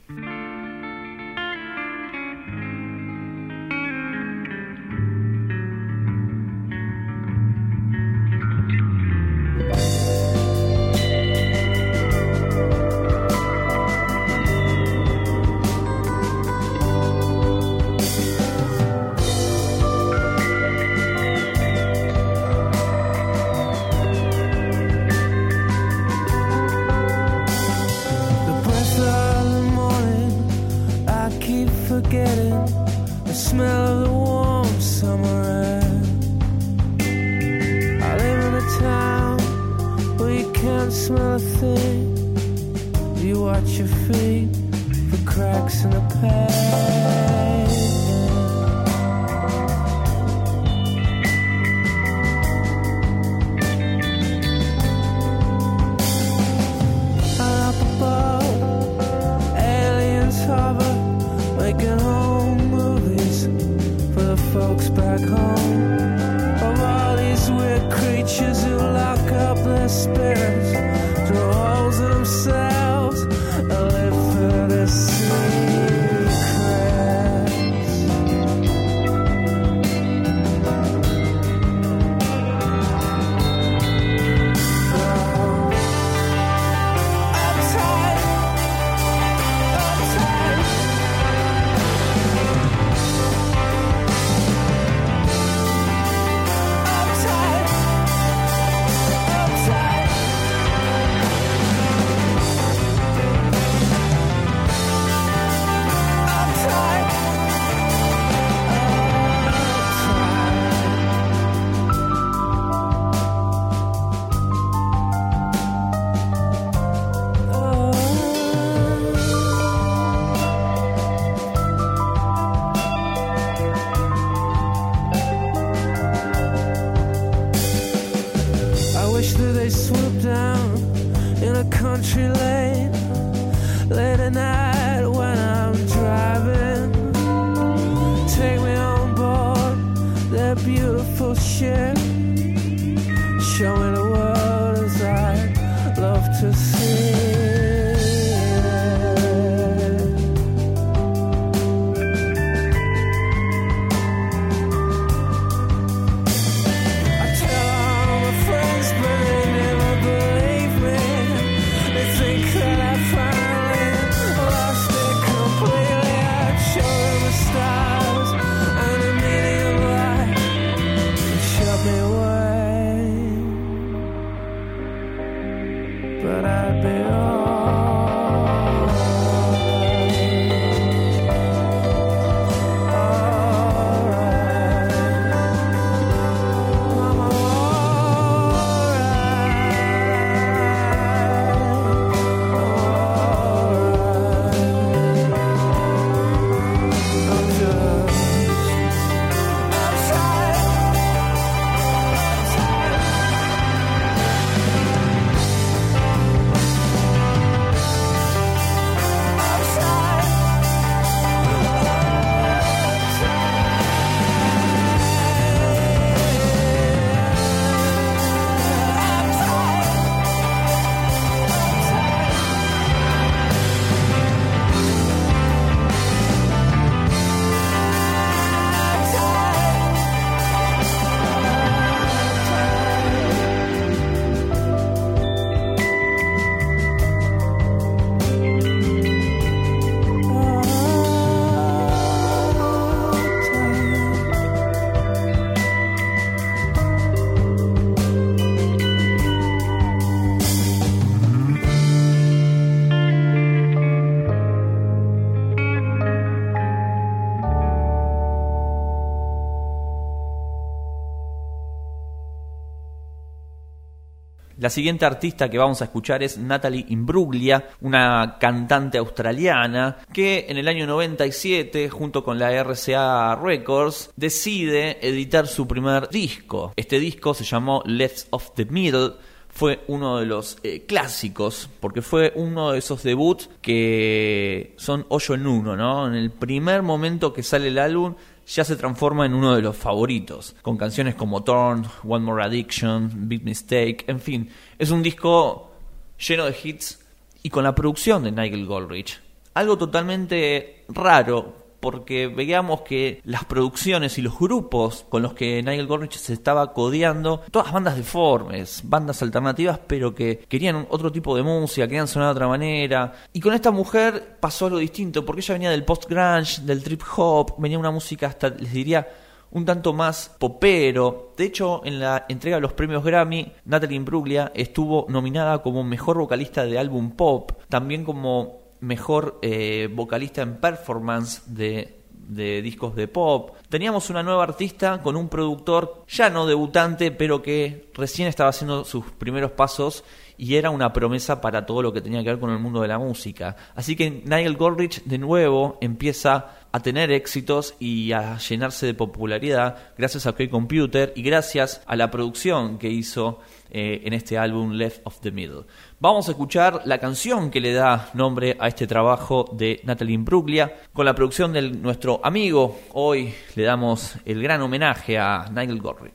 La 264.64 264.70
siguiente 264.70 265.06
artista 265.06 265.50
que 265.50 265.58
vamos 265.58 265.82
a 265.82 265.84
escuchar 265.84 266.24
es 266.24 266.38
Natalie 266.38 266.86
Imbruglia, 266.88 267.72
una 267.82 268.38
cantante 268.40 268.98
australiana 268.98 269.98
que 270.14 270.46
en 270.48 270.56
el 270.56 270.70
año 270.70 270.88
97, 270.88 271.90
junto 271.90 272.24
con 272.24 272.40
la 272.40 272.50
RCA 272.64 273.36
Records, 273.36 274.12
decide 274.16 275.06
editar 275.06 275.48
su 275.48 275.68
primer 275.68 276.08
disco. 276.08 276.72
Este 276.78 276.98
disco 276.98 277.34
se 277.34 277.44
llamó 277.44 277.84
Left 277.86 278.28
of 278.30 278.52
the 278.56 278.64
Middle 278.64 279.16
fue 279.50 279.84
uno 279.88 280.18
de 280.18 280.26
los 280.26 280.58
eh, 280.64 280.86
clásicos, 280.88 281.70
porque 281.80 282.02
fue 282.02 282.34
uno 282.36 282.72
de 282.72 282.80
esos 282.80 283.04
debuts 283.04 283.52
que 283.62 284.74
son 284.78 285.06
hoyo 285.10 285.36
en 285.36 285.46
uno, 285.46 285.76
¿no? 285.76 286.08
En 286.08 286.16
el 286.16 286.32
primer 286.32 286.82
momento 286.82 287.34
que 287.34 287.44
sale 287.44 287.68
el 287.68 287.78
álbum 287.78 288.16
ya 288.46 288.64
se 288.64 288.76
transforma 288.76 289.26
en 289.26 289.34
uno 289.34 289.56
de 289.56 289.62
los 289.62 289.76
favoritos, 289.76 290.56
con 290.62 290.78
canciones 290.78 291.16
como 291.16 291.44
Torn, 291.44 291.86
One 292.04 292.26
More 292.26 292.44
Addiction, 292.44 293.28
Big 293.28 293.44
Mistake, 293.44 294.06
en 294.08 294.20
fin, 294.20 294.50
es 294.78 294.92
un 294.92 295.02
disco 295.04 295.72
lleno 296.18 296.46
de 296.46 296.56
hits 296.62 297.00
y 297.42 297.50
con 297.50 297.64
la 297.64 297.76
producción 297.76 298.24
de 298.24 298.32
Nigel 298.32 298.66
Goldrich. 298.66 299.22
Algo 299.54 299.78
totalmente 299.78 300.86
raro 300.90 301.63
porque 301.84 302.28
veíamos 302.28 302.84
que 302.84 303.20
las 303.26 303.44
producciones 303.44 304.18
y 304.18 304.22
los 304.22 304.40
grupos 304.40 305.06
con 305.10 305.22
los 305.22 305.34
que 305.34 305.62
Nigel 305.62 305.86
Gornich 305.86 306.16
se 306.16 306.32
estaba 306.32 306.72
codeando, 306.72 307.42
todas 307.52 307.74
bandas 307.74 307.98
deformes, 307.98 308.84
bandas 308.86 309.22
alternativas, 309.22 309.82
pero 309.86 310.16
que 310.16 310.46
querían 310.48 310.88
otro 310.90 311.12
tipo 311.12 311.36
de 311.36 311.44
música, 311.44 311.86
querían 311.86 312.08
sonar 312.08 312.30
de 312.30 312.32
otra 312.32 312.48
manera. 312.48 313.12
Y 313.34 313.42
con 313.42 313.54
esta 313.54 313.72
mujer 313.72 314.38
pasó 314.40 314.68
algo 314.68 314.78
distinto, 314.78 315.26
porque 315.26 315.42
ella 315.42 315.56
venía 315.56 315.72
del 315.72 315.84
post-grunge, 315.84 316.62
del 316.62 316.82
trip 316.82 317.02
hop, 317.18 317.56
venía 317.58 317.78
una 317.78 317.92
música 317.92 318.28
hasta, 318.28 318.48
les 318.48 318.72
diría, 318.72 319.06
un 319.52 319.66
tanto 319.66 319.92
más 319.92 320.34
popero. 320.40 321.34
De 321.36 321.44
hecho, 321.44 321.82
en 321.84 322.00
la 322.00 322.26
entrega 322.30 322.56
de 322.56 322.62
los 322.62 322.72
premios 322.72 323.04
Grammy, 323.04 323.52
Natalie 323.66 323.98
Imbruglia 323.98 324.54
estuvo 324.56 325.06
nominada 325.10 325.62
como 325.62 325.84
mejor 325.84 326.18
vocalista 326.18 326.64
de 326.64 326.80
álbum 326.80 327.12
pop, 327.12 327.52
también 327.68 328.06
como 328.06 328.63
mejor 328.84 329.40
eh, 329.42 329.90
vocalista 329.92 330.42
en 330.42 330.58
performance 330.58 331.42
de, 331.46 332.00
de 332.12 332.62
discos 332.62 332.96
de 332.96 333.08
pop. 333.08 333.52
Teníamos 333.70 334.10
una 334.10 334.24
nueva 334.24 334.44
artista 334.44 335.02
con 335.02 335.16
un 335.16 335.30
productor 335.30 336.04
ya 336.08 336.30
no 336.30 336.46
debutante, 336.46 337.12
pero 337.12 337.42
que 337.42 337.90
recién 337.94 338.28
estaba 338.28 338.50
haciendo 338.50 338.84
sus 338.84 339.06
primeros 339.06 339.52
pasos 339.52 340.04
y 340.38 340.56
era 340.56 340.70
una 340.70 340.94
promesa 340.94 341.42
para 341.42 341.66
todo 341.66 341.82
lo 341.82 341.94
que 341.94 342.02
tenía 342.02 342.24
que 342.24 342.30
ver 342.30 342.40
con 342.40 342.52
el 342.52 342.60
mundo 342.60 342.82
de 342.82 342.88
la 342.88 343.00
música. 343.00 343.56
Así 343.76 343.96
que 343.96 344.10
Nigel 344.10 344.58
Goldrich 344.58 345.04
de 345.04 345.18
nuevo 345.18 345.78
empieza 345.82 346.64
a 346.72 346.80
tener 346.80 347.12
éxitos 347.12 347.76
y 347.80 348.12
a 348.14 348.38
llenarse 348.40 348.88
de 348.88 348.96
popularidad 348.96 349.78
gracias 349.98 350.26
a 350.26 350.32
OK 350.32 350.50
Computer 350.50 351.14
y 351.16 351.22
gracias 351.22 351.84
a 351.86 351.96
la 351.96 352.10
producción 352.10 352.80
que 352.80 352.90
hizo 352.90 353.40
eh, 353.70 354.02
en 354.06 354.14
este 354.14 354.38
álbum 354.38 354.72
Left 354.74 355.02
of 355.04 355.20
the 355.22 355.32
Middle. 355.32 355.66
Vamos 356.00 356.28
a 356.28 356.32
escuchar 356.32 356.82
la 356.86 356.98
canción 356.98 357.52
que 357.52 357.62
le 357.62 357.74
da 357.74 358.10
nombre 358.14 358.58
a 358.60 358.68
este 358.68 358.88
trabajo 358.88 359.50
de 359.54 359.82
Natalie 359.84 360.16
Imbruglia 360.16 360.74
con 360.94 361.06
la 361.06 361.16
producción 361.16 361.54
de 361.54 361.62
nuestro 361.72 362.20
amigo. 362.24 362.80
Hoy 362.94 363.34
le 363.56 363.64
damos 363.64 364.16
el 364.26 364.42
gran 364.42 364.62
homenaje 364.62 365.18
a 365.18 365.46
Nigel 365.52 365.80
round. 365.80 366.14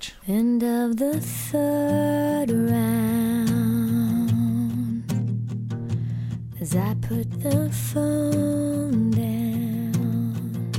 As 6.71 6.77
I 6.77 6.95
put 7.01 7.31
the 7.41 7.71
phone 7.71 9.11
down, 9.11 10.71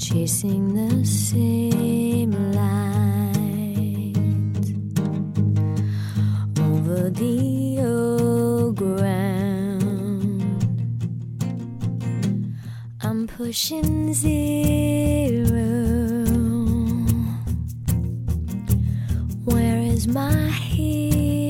chasing 0.00 0.74
the 0.74 1.06
same 1.06 2.32
light 2.54 4.16
over 6.58 7.08
the 7.10 7.78
old 7.86 8.74
ground. 8.74 10.42
I'm 13.00 13.28
pushing 13.28 14.12
zero. 14.12 15.54
Where 19.44 19.78
is 19.78 20.08
my 20.08 20.48
hero? 20.48 21.41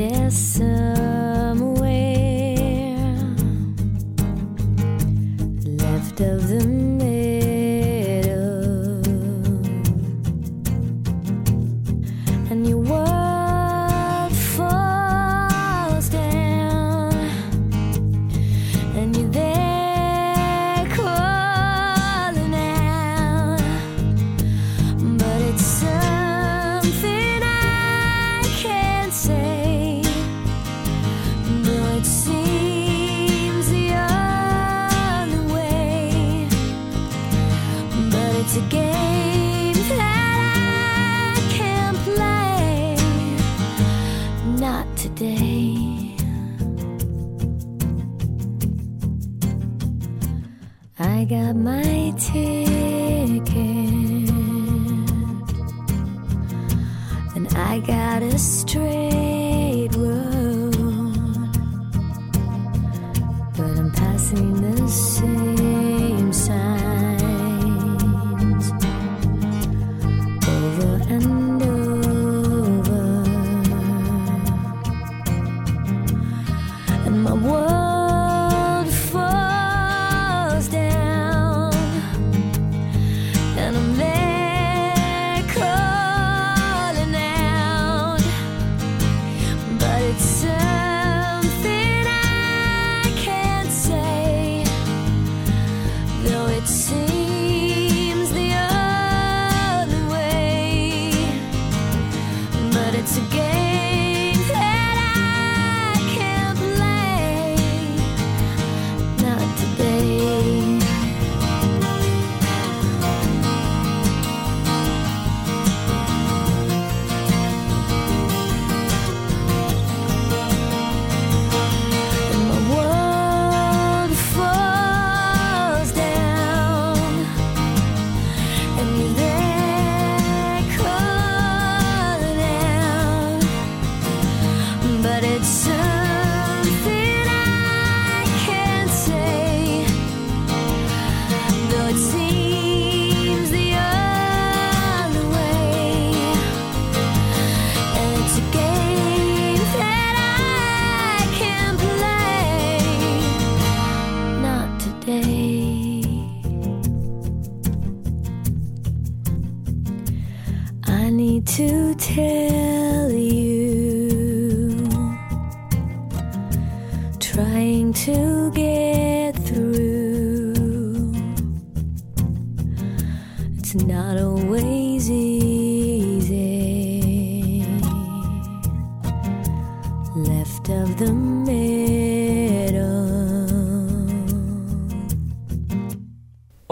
desce. 0.00 0.69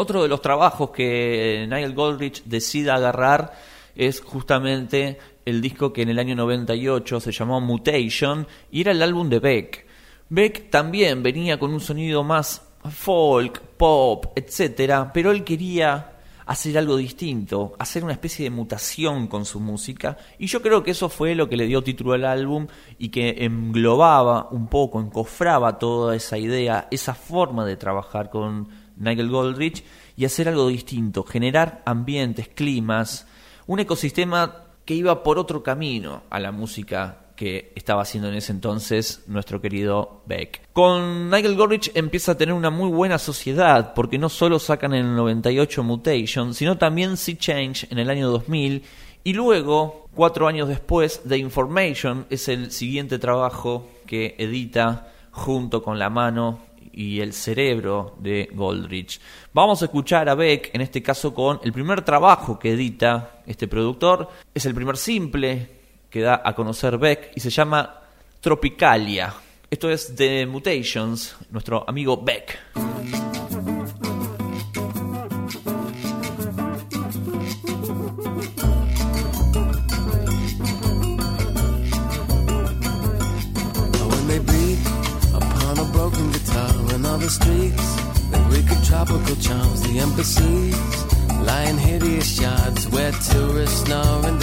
Otro 0.09 0.23
de 0.23 0.29
los 0.29 0.41
trabajos 0.41 0.89
que 0.89 1.67
Nigel 1.69 1.93
Goldrich 1.93 2.43
decide 2.45 2.91
agarrar 2.93 3.53
es 3.95 4.23
justamente 4.23 5.19
el 5.45 5.61
disco 5.61 5.93
que 5.93 6.01
en 6.01 6.09
el 6.09 6.19
año 6.19 6.35
98 6.35 7.21
se 7.21 7.31
llamó 7.31 7.61
Mutation 7.61 8.47
y 8.71 8.81
era 8.81 8.93
el 8.93 9.03
álbum 9.03 9.29
de 9.29 9.39
Beck. 9.39 9.87
Beck 10.31 10.71
también 10.71 11.23
venía 11.23 11.59
con 11.59 11.75
un 11.75 11.81
sonido 11.81 12.25
más 12.25 12.63
folk, 12.91 13.61
pop, 13.77 14.33
etcétera, 14.35 15.13
pero 15.13 15.31
él 15.31 15.45
quería 15.45 16.13
hacer 16.49 16.79
algo 16.79 16.97
distinto, 16.97 17.75
hacer 17.79 18.03
una 18.03 18.15
especie 18.15 18.45
de 18.45 18.51
mutación 18.51 19.27
con 19.27 19.45
su 19.45 19.61
música, 19.61 20.17
y 20.39 20.47
yo 20.47 20.63
creo 20.63 20.83
que 20.83 20.93
eso 20.93 21.11
fue 21.11 21.35
lo 21.35 21.47
que 21.51 21.59
le 21.59 21.67
dio 21.67 21.85
título 21.85 22.15
al 22.15 22.25
álbum 22.25 22.67
y 22.99 23.11
que 23.11 23.45
englobaba 23.45 24.49
un 24.51 24.67
poco, 24.69 24.99
encofraba 24.99 25.79
toda 25.79 26.17
esa 26.17 26.39
idea, 26.39 26.89
esa 26.91 27.13
forma 27.13 27.67
de 27.67 27.77
trabajar 27.77 28.31
con 28.31 28.69
Nigel 28.97 29.29
Goldrich 29.29 29.85
y 30.17 30.25
hacer 30.25 30.49
algo 30.49 30.69
distinto, 30.69 31.23
generar 31.23 31.83
ambientes, 31.85 32.49
climas, 32.49 33.27
un 33.67 33.81
ecosistema 33.81 34.65
que 34.87 34.95
iba 34.95 35.23
por 35.23 35.39
otro 35.39 35.63
camino 35.63 36.23
a 36.31 36.41
la 36.41 36.51
música 36.51 37.28
que 37.39 37.71
estaba 37.77 38.03
haciendo 38.03 38.29
en 38.29 38.35
ese 38.35 38.51
entonces 38.51 39.23
nuestro 39.29 39.61
querido 39.61 40.23
Beck. 40.27 40.61
Con 40.73 41.31
Nigel 41.31 41.55
Goldrich 41.55 41.93
empieza 41.95 42.33
a 42.33 42.37
tener 42.37 42.53
una 42.53 42.69
muy 42.69 42.91
buena 42.91 43.17
sociedad, 43.17 43.95
porque 43.95 44.19
no 44.19 44.29
solo 44.29 44.59
sacan 44.59 44.93
en 44.93 45.07
el 45.07 45.15
98 45.15 45.85
Mutation, 45.85 46.53
sino 46.53 46.79
también 46.79 47.17
Sea 47.17 47.39
Change 47.39 47.87
en 47.93 48.01
el 48.01 48.11
año 48.11 48.29
2000, 48.29 48.83
y 49.23 49.33
luego, 49.35 50.09
cuatro 50.17 50.49
años 50.49 50.67
después, 50.67 51.23
The 51.29 51.39
Information 51.39 52.27
es 52.29 52.49
el 52.49 52.73
siguiente 52.73 53.21
trabajo 53.21 53.89
que 54.05 54.35
edita 54.37 55.13
junto 55.31 55.81
con 55.81 55.97
la 55.97 56.11
mano 56.11 56.59
y 56.93 57.21
el 57.21 57.33
cerebro 57.33 58.17
de 58.19 58.51
Goldrich. 58.53 59.21
Vamos 59.53 59.81
a 59.81 59.85
escuchar 59.85 60.29
a 60.29 60.35
Beck, 60.35 60.75
en 60.75 60.81
este 60.81 61.05
caso 61.05 61.33
con 61.33 61.61
el 61.63 61.73
primer 61.73 62.03
trabajo 62.03 62.59
que 62.59 62.73
edita 62.73 63.43
este 63.47 63.69
productor. 63.69 64.29
Es 64.53 64.67
el 64.67 64.75
primer 64.75 64.97
simple 64.97 65.78
que 66.11 66.21
da 66.21 66.43
a 66.45 66.55
conocer 66.55 66.99
Beck 66.99 67.33
y 67.35 67.41
se 67.41 67.51
llama 67.51 68.01
Tropicalia. 68.41 69.35
Esto 69.71 69.91
es 69.91 70.15
The 70.15 70.47
Mutations, 70.47 71.37
nuestro 71.51 71.85
amigo 71.87 72.17
Beck. 72.17 72.59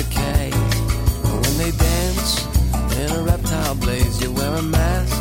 The. 0.05 0.54
And 1.57 1.71
they 1.71 1.77
dance 1.77 2.45
in 2.97 3.11
a 3.17 3.23
reptile 3.23 3.75
blaze, 3.75 4.21
you 4.21 4.29
wear 4.33 4.55
a 4.55 4.61
mask, 4.61 5.15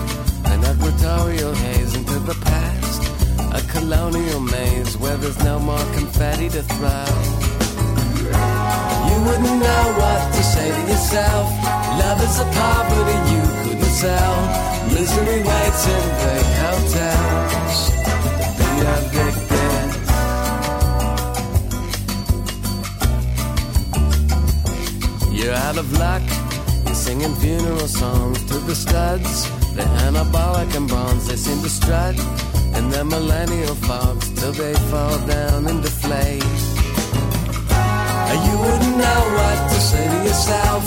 an 0.47 0.65
equatorial 0.65 1.55
haze 1.55 1.95
into 1.95 2.19
the 2.19 2.35
past, 2.43 3.03
a 3.55 3.63
colonial 3.71 4.41
maze 4.41 4.97
where 4.97 5.17
there's 5.17 5.39
no 5.45 5.61
more 5.61 5.85
confetti 5.95 6.49
to 6.49 6.63
throw. 6.75 7.07
You 9.07 9.17
wouldn't 9.27 9.59
know 9.63 9.85
what 10.01 10.35
to 10.35 10.43
say 10.43 10.73
to 10.73 10.81
yourself. 10.91 11.47
Love 12.03 12.21
is 12.21 12.41
a 12.41 12.47
poverty 12.51 13.19
you 13.31 13.43
couldn't 13.63 13.95
sell. 13.95 14.35
Misery 14.91 15.41
waits 15.41 15.87
in 15.87 16.05
big 16.19 16.47
hotels 16.67 17.91
be 18.59 18.65
evicted. 18.83 19.34
You're 25.45 25.53
out 25.53 25.77
of 25.77 25.93
luck. 25.99 26.23
You're 26.87 26.95
singing 26.95 27.35
funeral 27.35 27.87
songs 27.87 28.43
to 28.45 28.55
the 28.61 28.75
studs. 28.75 29.45
They're 29.75 29.85
anabolic 30.07 30.75
and 30.75 30.89
bronze. 30.89 31.29
They 31.29 31.37
seem 31.37 31.63
to 31.63 31.69
strut 31.69 32.17
in 32.79 32.89
their 32.89 33.05
millennial 33.05 33.75
fogs 33.75 34.31
till 34.41 34.53
they 34.53 34.73
fall 34.89 35.19
down 35.27 35.67
and 35.67 35.83
deflate. 35.83 36.43
You 38.47 38.57
wouldn't 38.65 38.97
know 38.97 39.21
what 39.37 39.59
to 39.69 39.79
say 39.91 40.09
to 40.09 40.19
yourself. 40.25 40.83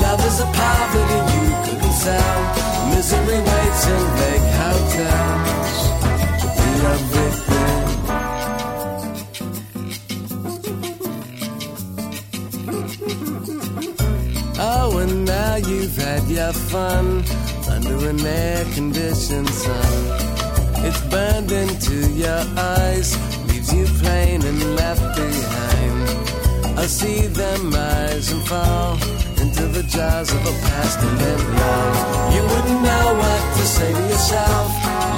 Love 0.00 0.24
is 0.24 0.40
a 0.40 0.48
poverty 0.56 1.20
you 1.34 1.44
couldn't 1.64 1.92
sell. 1.92 2.40
Misery 2.88 3.40
waits 3.50 3.86
in 3.92 4.04
big 4.16 4.42
hotels 4.62 5.87
now 15.28 15.56
you've 15.56 15.96
had 15.96 16.24
your 16.28 16.52
fun 16.52 17.22
under 17.68 18.08
an 18.08 18.20
air-conditioned 18.24 19.48
sun. 19.48 19.92
It's 20.86 21.00
burned 21.12 21.52
into 21.52 21.96
your 22.12 22.42
eyes, 22.56 23.08
leaves 23.48 23.70
you 23.72 23.84
plain 24.00 24.42
and 24.42 24.76
left 24.76 25.04
behind. 25.16 26.78
I 26.78 26.86
see 26.86 27.26
them 27.26 27.70
rise 27.70 28.32
and 28.32 28.42
fall 28.48 28.94
into 29.42 29.64
the 29.76 29.84
jaws 29.94 30.32
of 30.32 30.42
a 30.52 30.54
past 30.66 30.98
and 31.06 31.18
then 31.20 31.40
love. 31.62 32.34
You 32.34 32.42
wouldn't 32.50 32.82
know 32.88 33.06
what 33.22 33.42
to 33.56 33.64
say 33.76 33.92
to 33.92 34.04
yourself. 34.12 34.68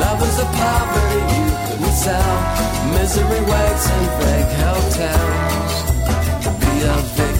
Love 0.02 0.20
is 0.28 0.38
a 0.46 0.48
poverty 0.60 1.22
you 1.36 1.46
couldn't 1.66 1.96
sell. 2.06 2.36
Misery 2.96 3.42
waits 3.52 3.86
in 3.96 4.04
big 4.24 4.46
hotels 4.64 5.74
to 6.44 6.50
be 6.62 6.72
a 6.82 6.96
victim. 7.14 7.39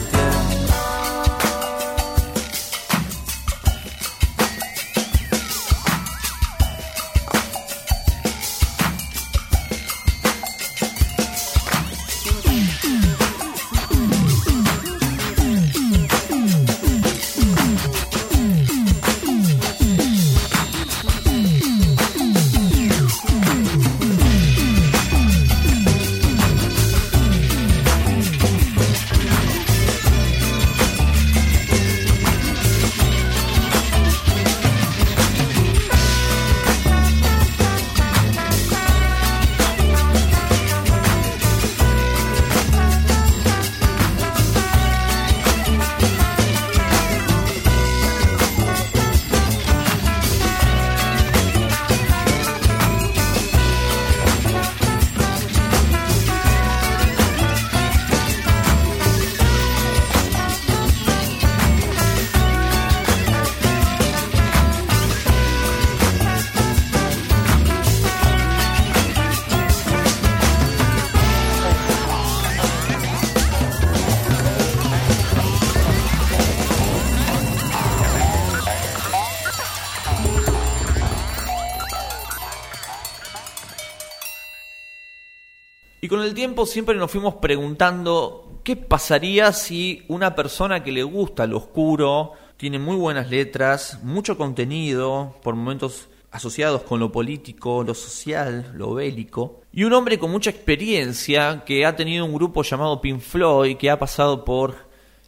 Con 86.11 86.23
el 86.23 86.35
tiempo 86.35 86.67
siempre 86.67 86.97
nos 86.97 87.09
fuimos 87.09 87.37
preguntando 87.37 88.61
qué 88.65 88.75
pasaría 88.75 89.53
si 89.53 90.03
una 90.09 90.35
persona 90.35 90.83
que 90.83 90.91
le 90.91 91.05
gusta 91.05 91.47
lo 91.47 91.59
oscuro, 91.59 92.33
tiene 92.57 92.81
muy 92.81 92.97
buenas 92.97 93.31
letras, 93.31 94.01
mucho 94.03 94.37
contenido, 94.37 95.37
por 95.45 95.55
momentos 95.55 96.09
asociados 96.33 96.83
con 96.83 96.99
lo 96.99 97.13
político, 97.13 97.85
lo 97.85 97.95
social, 97.95 98.73
lo 98.75 98.95
bélico, 98.95 99.61
y 99.73 99.85
un 99.85 99.93
hombre 99.93 100.19
con 100.19 100.33
mucha 100.33 100.51
experiencia 100.51 101.63
que 101.65 101.87
ha 101.87 101.95
tenido 101.95 102.25
un 102.25 102.35
grupo 102.35 102.65
llamado 102.65 103.01
Pink 103.01 103.21
Floyd, 103.21 103.77
que 103.77 103.89
ha 103.89 103.99
pasado 103.99 104.45
por 104.45 104.75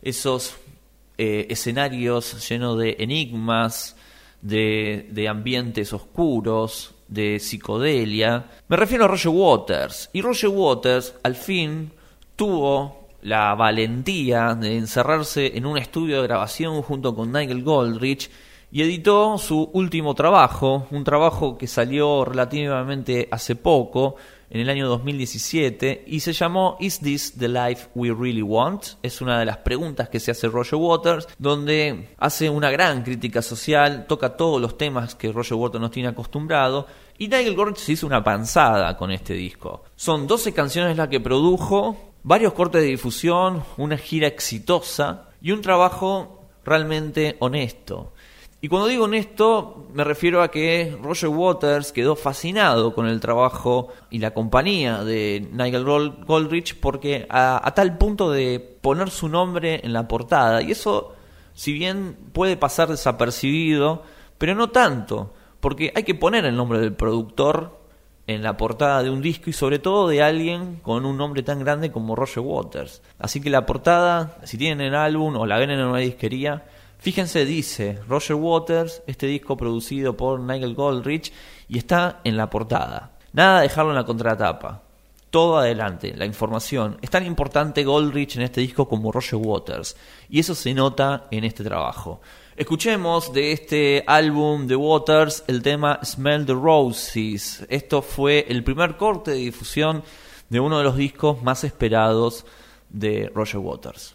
esos 0.02 0.56
eh, 1.16 1.46
escenarios 1.48 2.48
llenos 2.48 2.76
de 2.76 2.96
enigmas, 2.98 3.94
de, 4.40 5.06
de 5.12 5.28
ambientes 5.28 5.92
oscuros, 5.92 6.91
de 7.12 7.38
psicodelia. 7.38 8.46
Me 8.68 8.76
refiero 8.76 9.04
a 9.04 9.08
Roger 9.08 9.32
Waters. 9.32 10.10
Y 10.12 10.22
Roger 10.22 10.50
Waters 10.50 11.14
al 11.22 11.34
fin 11.34 11.92
tuvo 12.36 13.08
la 13.22 13.54
valentía 13.54 14.54
de 14.54 14.76
encerrarse 14.76 15.56
en 15.56 15.66
un 15.66 15.78
estudio 15.78 16.16
de 16.16 16.26
grabación 16.26 16.82
junto 16.82 17.14
con 17.14 17.32
Nigel 17.32 17.62
Goldrich 17.62 18.30
y 18.72 18.82
editó 18.82 19.36
su 19.36 19.70
último 19.74 20.14
trabajo, 20.14 20.86
un 20.90 21.04
trabajo 21.04 21.58
que 21.58 21.66
salió 21.66 22.24
relativamente 22.24 23.28
hace 23.30 23.54
poco, 23.54 24.16
en 24.52 24.60
el 24.60 24.68
año 24.68 24.86
2017, 24.86 26.04
y 26.06 26.20
se 26.20 26.34
llamó 26.34 26.76
Is 26.78 27.00
This 27.00 27.32
the 27.38 27.48
Life 27.48 27.88
We 27.94 28.12
Really 28.12 28.42
Want? 28.42 28.84
Es 29.02 29.22
una 29.22 29.38
de 29.38 29.46
las 29.46 29.56
preguntas 29.56 30.10
que 30.10 30.20
se 30.20 30.30
hace 30.30 30.46
Roger 30.46 30.74
Waters, 30.74 31.26
donde 31.38 32.10
hace 32.18 32.50
una 32.50 32.70
gran 32.70 33.02
crítica 33.02 33.40
social, 33.40 34.04
toca 34.06 34.36
todos 34.36 34.60
los 34.60 34.76
temas 34.76 35.14
que 35.14 35.32
Roger 35.32 35.54
Waters 35.54 35.80
nos 35.80 35.90
tiene 35.90 36.10
acostumbrado, 36.10 36.86
y 37.16 37.28
Nigel 37.28 37.56
Goldrich 37.56 37.78
se 37.78 37.92
hizo 37.92 38.06
una 38.06 38.22
panzada 38.22 38.94
con 38.98 39.10
este 39.10 39.32
disco. 39.32 39.84
Son 39.96 40.26
12 40.26 40.52
canciones 40.52 40.98
las 40.98 41.08
que 41.08 41.20
produjo, 41.20 42.12
varios 42.22 42.52
cortes 42.52 42.82
de 42.82 42.88
difusión, 42.88 43.64
una 43.78 43.96
gira 43.96 44.28
exitosa 44.28 45.30
y 45.40 45.52
un 45.52 45.62
trabajo 45.62 46.50
realmente 46.62 47.36
honesto. 47.38 48.12
Y 48.64 48.68
cuando 48.68 48.86
digo 48.86 49.06
honesto, 49.06 49.88
me 49.92 50.04
refiero 50.04 50.40
a 50.40 50.48
que 50.48 50.96
Roger 51.02 51.30
Waters 51.30 51.90
quedó 51.90 52.14
fascinado 52.14 52.94
con 52.94 53.08
el 53.08 53.18
trabajo 53.18 53.88
y 54.08 54.20
la 54.20 54.32
compañía 54.32 55.02
de 55.02 55.48
Nigel 55.50 55.82
Goldrich 55.84 56.78
porque 56.78 57.26
a, 57.28 57.60
a, 57.66 57.74
tal 57.74 57.98
punto 57.98 58.30
de 58.30 58.60
poner 58.60 59.10
su 59.10 59.28
nombre 59.28 59.80
en 59.82 59.92
la 59.92 60.06
portada. 60.06 60.62
Y 60.62 60.70
eso, 60.70 61.12
si 61.54 61.72
bien 61.72 62.16
puede 62.32 62.56
pasar 62.56 62.86
desapercibido, 62.86 64.04
pero 64.38 64.54
no 64.54 64.70
tanto, 64.70 65.34
porque 65.58 65.92
hay 65.96 66.04
que 66.04 66.14
poner 66.14 66.44
el 66.44 66.54
nombre 66.54 66.78
del 66.78 66.94
productor 66.94 67.80
en 68.28 68.44
la 68.44 68.56
portada 68.56 69.02
de 69.02 69.10
un 69.10 69.22
disco 69.22 69.50
y 69.50 69.54
sobre 69.54 69.80
todo 69.80 70.06
de 70.06 70.22
alguien 70.22 70.76
con 70.82 71.04
un 71.04 71.16
nombre 71.16 71.42
tan 71.42 71.58
grande 71.58 71.90
como 71.90 72.14
Roger 72.14 72.44
Waters. 72.44 73.02
Así 73.18 73.40
que 73.40 73.50
la 73.50 73.66
portada, 73.66 74.36
si 74.44 74.56
tienen 74.56 74.86
el 74.86 74.94
álbum 74.94 75.34
o 75.34 75.46
la 75.46 75.58
ven 75.58 75.70
en 75.70 75.80
una 75.80 75.98
disquería, 75.98 76.62
Fíjense, 77.02 77.44
dice 77.44 77.98
Roger 78.06 78.36
Waters, 78.36 79.02
este 79.08 79.26
disco 79.26 79.56
producido 79.56 80.16
por 80.16 80.38
Nigel 80.38 80.76
Goldrich 80.76 81.32
y 81.68 81.78
está 81.78 82.20
en 82.22 82.36
la 82.36 82.48
portada. 82.48 83.10
Nada 83.32 83.56
de 83.56 83.62
dejarlo 83.62 83.90
en 83.90 83.96
la 83.96 84.04
contratapa. 84.04 84.82
Todo 85.28 85.58
adelante, 85.58 86.14
la 86.16 86.26
información. 86.26 86.98
Es 87.02 87.10
tan 87.10 87.26
importante 87.26 87.82
Goldrich 87.82 88.36
en 88.36 88.42
este 88.42 88.60
disco 88.60 88.86
como 88.86 89.10
Roger 89.10 89.40
Waters. 89.42 89.96
Y 90.30 90.38
eso 90.38 90.54
se 90.54 90.72
nota 90.74 91.26
en 91.32 91.42
este 91.42 91.64
trabajo. 91.64 92.20
Escuchemos 92.54 93.32
de 93.32 93.50
este 93.50 94.04
álbum 94.06 94.68
de 94.68 94.76
Waters 94.76 95.42
el 95.48 95.60
tema 95.60 95.98
Smell 96.04 96.46
the 96.46 96.52
Roses. 96.52 97.66
Esto 97.68 98.00
fue 98.02 98.46
el 98.48 98.62
primer 98.62 98.96
corte 98.96 99.32
de 99.32 99.38
difusión 99.38 100.04
de 100.50 100.60
uno 100.60 100.78
de 100.78 100.84
los 100.84 100.96
discos 100.96 101.42
más 101.42 101.64
esperados 101.64 102.46
de 102.90 103.28
Roger 103.34 103.58
Waters. 103.58 104.12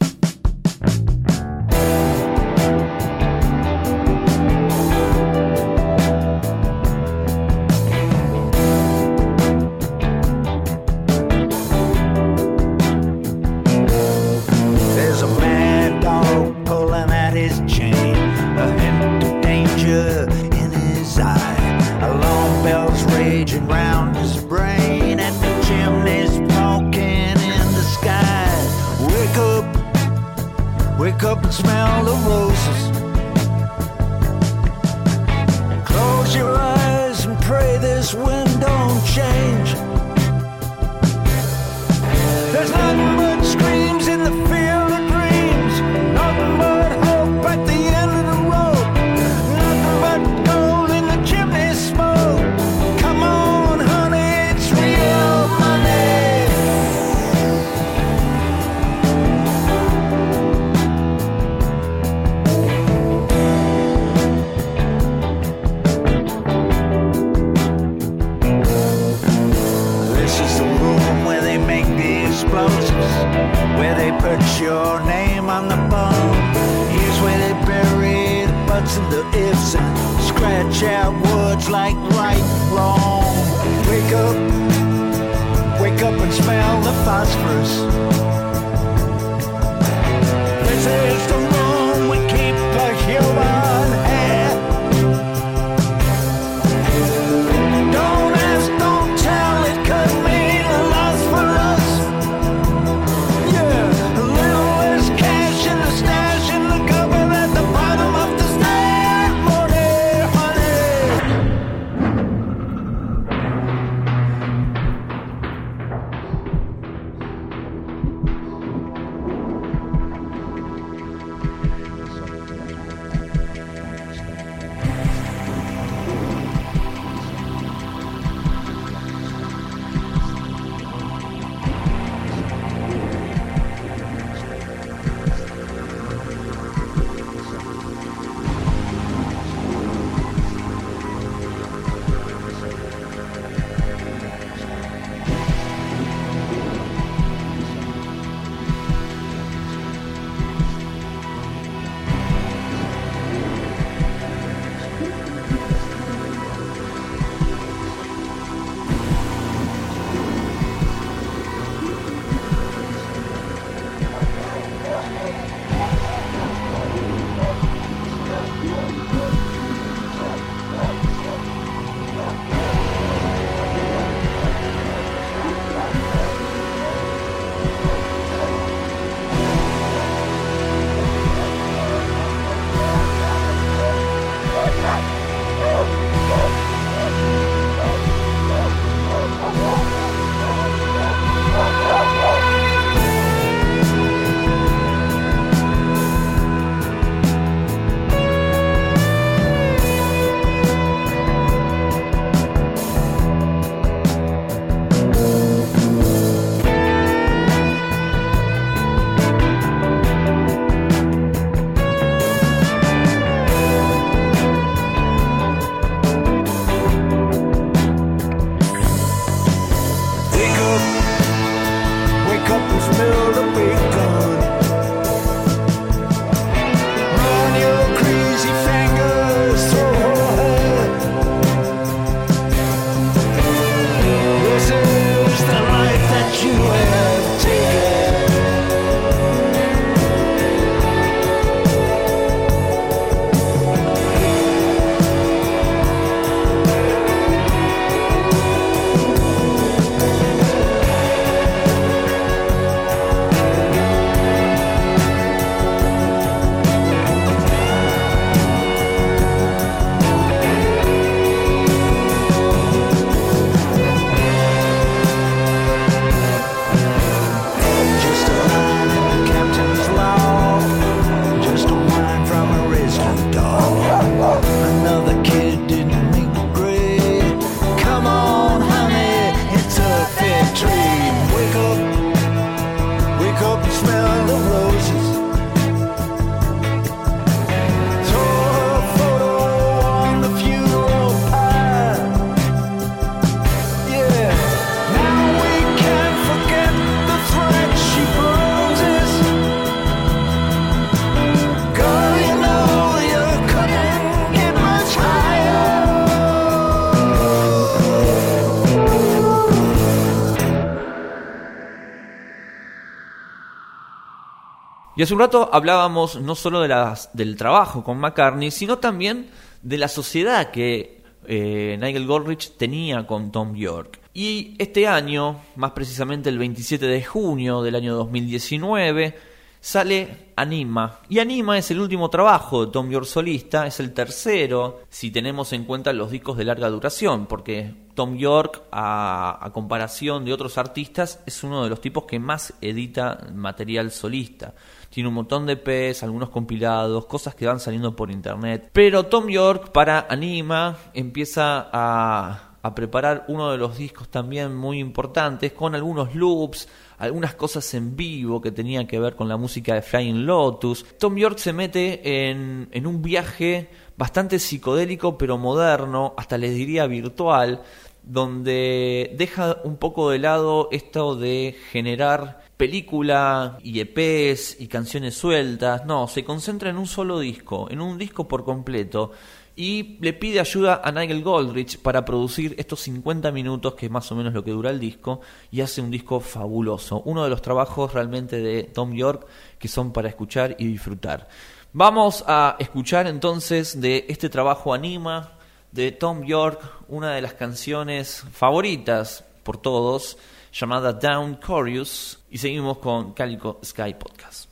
Y 314.97 315.03
hace 315.03 315.13
un 315.13 315.19
rato 315.19 315.47
hablábamos 315.53 316.19
no 316.19 316.33
solo 316.33 316.60
del 316.60 317.38
trabajo 317.38 317.83
con 317.83 317.99
McCartney, 317.99 318.49
sino 318.49 318.79
también 318.79 319.29
de 319.62 319.77
la 319.77 319.89
sociedad 319.89 320.49
que 320.49 321.03
eh, 321.27 321.77
Nigel 321.79 322.07
Goldrich 322.07 322.57
tenía 322.57 323.05
con 323.05 323.31
Tom 323.31 323.53
York. 323.53 323.99
Y 324.15 324.55
este 324.57 324.88
año, 324.88 325.39
más 325.55 325.73
precisamente 325.73 326.29
el 326.29 326.39
27 326.39 326.88
de 326.88 327.03
junio 327.03 327.62
del 327.62 327.75
año 327.75 327.93
2019, 327.93 329.15
sale 329.62 330.31
Anima. 330.36 331.01
Y 331.10 331.19
Anima 331.19 331.60
es 331.60 331.69
el 331.69 331.79
último 331.79 332.10
trabajo 332.10 332.65
de 332.65 332.71
Tom 332.71 332.89
York 332.89 333.05
solista, 333.05 333.67
es 333.67 333.79
el 333.79 333.93
tercero 333.93 334.81
si 334.89 335.12
tenemos 335.12 335.53
en 335.53 335.65
cuenta 335.65 335.93
los 335.93 336.10
discos 336.10 336.38
de 336.38 336.45
larga 336.45 336.69
duración, 336.69 337.27
porque 337.27 337.71
Tom 337.93 338.17
York, 338.17 338.63
a 338.71 339.47
comparación 339.53 340.25
de 340.25 340.33
otros 340.33 340.57
artistas, 340.57 341.21
es 341.27 341.43
uno 341.43 341.63
de 341.63 341.69
los 341.69 341.81
tipos 341.81 342.05
que 342.05 342.17
más 342.17 342.55
edita 342.62 343.27
material 343.31 343.91
solista. 343.91 344.55
Tiene 344.97 345.10
un 345.10 345.13
montón 345.13 345.45
de 345.45 345.60
EPs, 345.63 346.01
algunos 346.01 346.31
compilados, 346.31 347.05
cosas 347.05 347.36
que 347.36 347.45
van 347.45 347.60
saliendo 347.60 347.95
por 347.95 348.10
internet. 348.10 348.71
Pero 348.73 349.03
Tom 349.03 349.27
York 349.27 349.71
para 349.71 350.07
Anima 350.10 350.75
empieza 350.95 351.69
a, 351.71 352.55
a 352.63 352.73
preparar 352.73 353.23
uno 353.27 353.51
de 353.51 353.60
los 353.60 353.77
discos 353.77 354.10
también 354.10 354.55
muy 354.55 354.79
importantes 354.79 355.53
con 355.53 355.75
algunos 355.75 356.15
loops, 356.15 356.67
algunas 356.97 357.36
cosas 357.36 357.71
en 357.75 357.95
vivo 357.95 358.41
que 358.41 358.51
tenían 358.51 358.88
que 358.88 358.99
ver 358.99 359.15
con 359.15 359.29
la 359.29 359.38
música 359.38 359.75
de 359.75 359.83
Flying 359.83 360.25
Lotus. 360.25 360.83
Tom 360.97 361.15
York 361.15 361.38
se 361.38 361.53
mete 361.53 362.29
en, 362.31 362.67
en 362.71 362.88
un 362.88 363.03
viaje 363.03 363.69
bastante 363.97 364.39
psicodélico 364.39 365.15
pero 365.15 365.38
moderno, 365.38 366.15
hasta 366.17 366.39
les 366.39 366.55
diría 366.55 366.88
virtual, 366.88 367.62
donde 368.08 369.15
deja 369.17 369.58
un 369.63 369.78
poco 369.78 370.10
de 370.10 370.20
lado 370.20 370.70
esto 370.72 371.15
de 371.15 371.56
generar 371.72 372.41
película 372.58 373.58
y 373.63 373.80
EPs 373.80 374.60
y 374.60 374.67
canciones 374.67 375.15
sueltas, 375.15 375.86
no, 375.86 376.08
se 376.08 376.24
concentra 376.24 376.70
en 376.70 376.78
un 376.78 376.88
solo 376.88 377.20
disco, 377.20 377.67
en 377.70 377.82
un 377.82 377.98
disco 377.98 378.28
por 378.28 378.43
completo 378.43 379.12
y 379.58 379.98
le 380.02 380.13
pide 380.13 380.39
ayuda 380.39 380.82
a 380.84 380.91
Nigel 380.91 381.24
Goldrich 381.24 381.80
para 381.80 382.06
producir 382.06 382.54
estos 382.60 382.80
50 382.82 383.32
minutos, 383.32 383.74
que 383.74 383.88
es 383.88 383.91
más 383.91 384.10
o 384.12 384.15
menos 384.15 384.32
lo 384.32 384.43
que 384.43 384.52
dura 384.52 384.70
el 384.70 384.80
disco, 384.80 385.20
y 385.52 385.62
hace 385.62 385.82
un 385.82 385.89
disco 385.89 386.20
fabuloso, 386.20 387.02
uno 387.06 387.24
de 387.24 387.32
los 387.32 387.41
trabajos 387.41 387.91
realmente 387.91 388.39
de 388.39 388.64
Tom 388.64 388.93
York 388.93 389.26
que 389.58 389.68
son 389.68 389.91
para 389.91 390.10
escuchar 390.10 390.55
y 390.60 390.68
disfrutar. 390.68 391.28
Vamos 391.74 392.24
a 392.28 392.55
escuchar 392.60 393.08
entonces 393.08 393.82
de 393.82 394.05
este 394.08 394.30
trabajo 394.30 394.76
Anima 394.76 395.36
de 395.72 395.91
Tom 395.91 396.24
York, 396.24 396.61
una 396.88 397.13
de 397.13 397.22
las 397.22 397.34
canciones 397.34 398.24
favoritas 398.32 399.24
por 399.43 399.57
todos, 399.57 400.18
llamada 400.51 400.93
Down 400.93 401.39
Chorus, 401.39 402.20
y 402.30 402.38
seguimos 402.38 402.80
con 402.80 403.13
Calico 403.13 403.59
Sky 403.63 403.93
Podcast. 403.93 404.49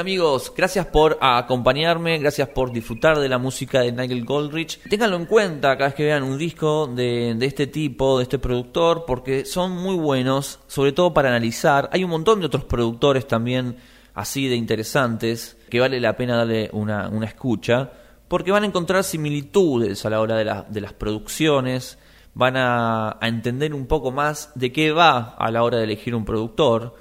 Amigos, 0.00 0.50
gracias 0.56 0.86
por 0.86 1.18
acompañarme, 1.20 2.18
gracias 2.18 2.48
por 2.48 2.72
disfrutar 2.72 3.18
de 3.18 3.28
la 3.28 3.36
música 3.36 3.82
de 3.82 3.92
Nigel 3.92 4.24
Goldrich. 4.24 4.80
Ténganlo 4.88 5.16
en 5.16 5.26
cuenta 5.26 5.76
cada 5.76 5.88
vez 5.88 5.94
que 5.94 6.04
vean 6.04 6.22
un 6.22 6.38
disco 6.38 6.86
de, 6.86 7.36
este 7.42 7.66
tipo, 7.66 8.16
de 8.16 8.22
este 8.22 8.38
productor, 8.38 9.04
porque 9.06 9.44
son 9.44 9.72
muy 9.72 9.96
buenos, 9.96 10.58
sobre 10.66 10.92
todo 10.92 11.12
para 11.12 11.28
analizar. 11.28 11.90
Hay 11.92 12.02
un 12.02 12.10
montón 12.10 12.40
de 12.40 12.46
otros 12.46 12.64
productores 12.64 13.28
también 13.28 13.76
así 14.14 14.48
de 14.48 14.56
interesantes 14.56 15.58
que 15.68 15.80
vale 15.80 16.00
la 16.00 16.16
pena 16.16 16.38
darle 16.38 16.70
una, 16.72 17.10
escucha, 17.22 17.92
porque 18.26 18.52
van 18.52 18.62
a 18.62 18.66
encontrar 18.66 19.04
similitudes 19.04 20.06
a 20.06 20.10
la 20.10 20.22
hora 20.22 20.36
de, 20.36 20.46
la, 20.46 20.62
de 20.62 20.80
las 20.80 20.94
producciones, 20.94 21.98
van 22.32 22.54
a 22.56 23.18
entender 23.20 23.74
un 23.74 23.86
poco 23.86 24.12
más 24.12 24.50
de 24.54 24.72
qué 24.72 24.92
va 24.92 25.36
a 25.38 25.50
la 25.50 25.62
hora 25.62 25.76
de 25.76 25.84
elegir 25.84 26.14
un 26.14 26.24
productor 26.24 26.94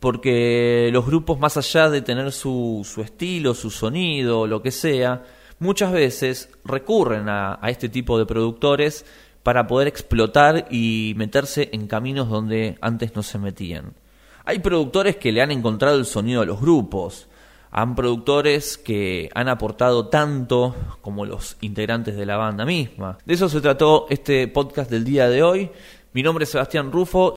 porque 0.00 0.90
los 0.92 1.06
grupos 1.06 1.38
más 1.38 1.56
allá 1.56 1.88
de 1.88 2.02
tener 2.02 2.32
su, 2.32 2.82
su 2.84 3.00
estilo, 3.02 3.54
su 3.54 3.70
sonido, 3.70 4.46
lo 4.46 4.62
que 4.62 4.70
sea, 4.70 5.22
muchas 5.58 5.92
veces 5.92 6.50
recurren 6.64 7.28
a, 7.28 7.58
este 7.66 7.88
tipo 7.88 8.18
de 8.18 8.26
productores 8.26 9.04
para 9.42 9.66
poder 9.66 9.88
explotar 9.88 10.66
y 10.70 11.14
meterse 11.16 11.70
en 11.72 11.86
caminos 11.86 12.28
donde 12.28 12.76
antes 12.80 13.14
no 13.14 13.22
se 13.22 13.38
metían. 13.38 13.94
Hay 14.44 14.58
productores 14.58 15.16
que 15.16 15.32
le 15.32 15.42
han 15.42 15.50
encontrado 15.50 15.98
el 15.98 16.04
sonido 16.06 16.42
a 16.42 16.46
los 16.46 16.60
grupos, 16.60 17.28
han 17.70 17.94
productores 17.94 18.78
que 18.78 19.28
han 19.34 19.48
aportado 19.48 20.08
tanto 20.08 20.74
como 21.00 21.26
los 21.26 21.56
integrantes 21.60 22.16
de 22.16 22.26
la 22.26 22.36
banda 22.36 22.64
misma. 22.64 23.18
De 23.24 23.34
eso 23.34 23.48
se 23.48 23.60
trató 23.60 24.06
este 24.08 24.48
podcast 24.48 24.90
del 24.90 25.04
día 25.04 25.28
de 25.28 25.42
hoy. 25.42 25.70
Mi 26.12 26.22
nombre 26.22 26.44
es 26.44 26.50
Sebastián 26.50 26.90
Rufo 26.90 27.34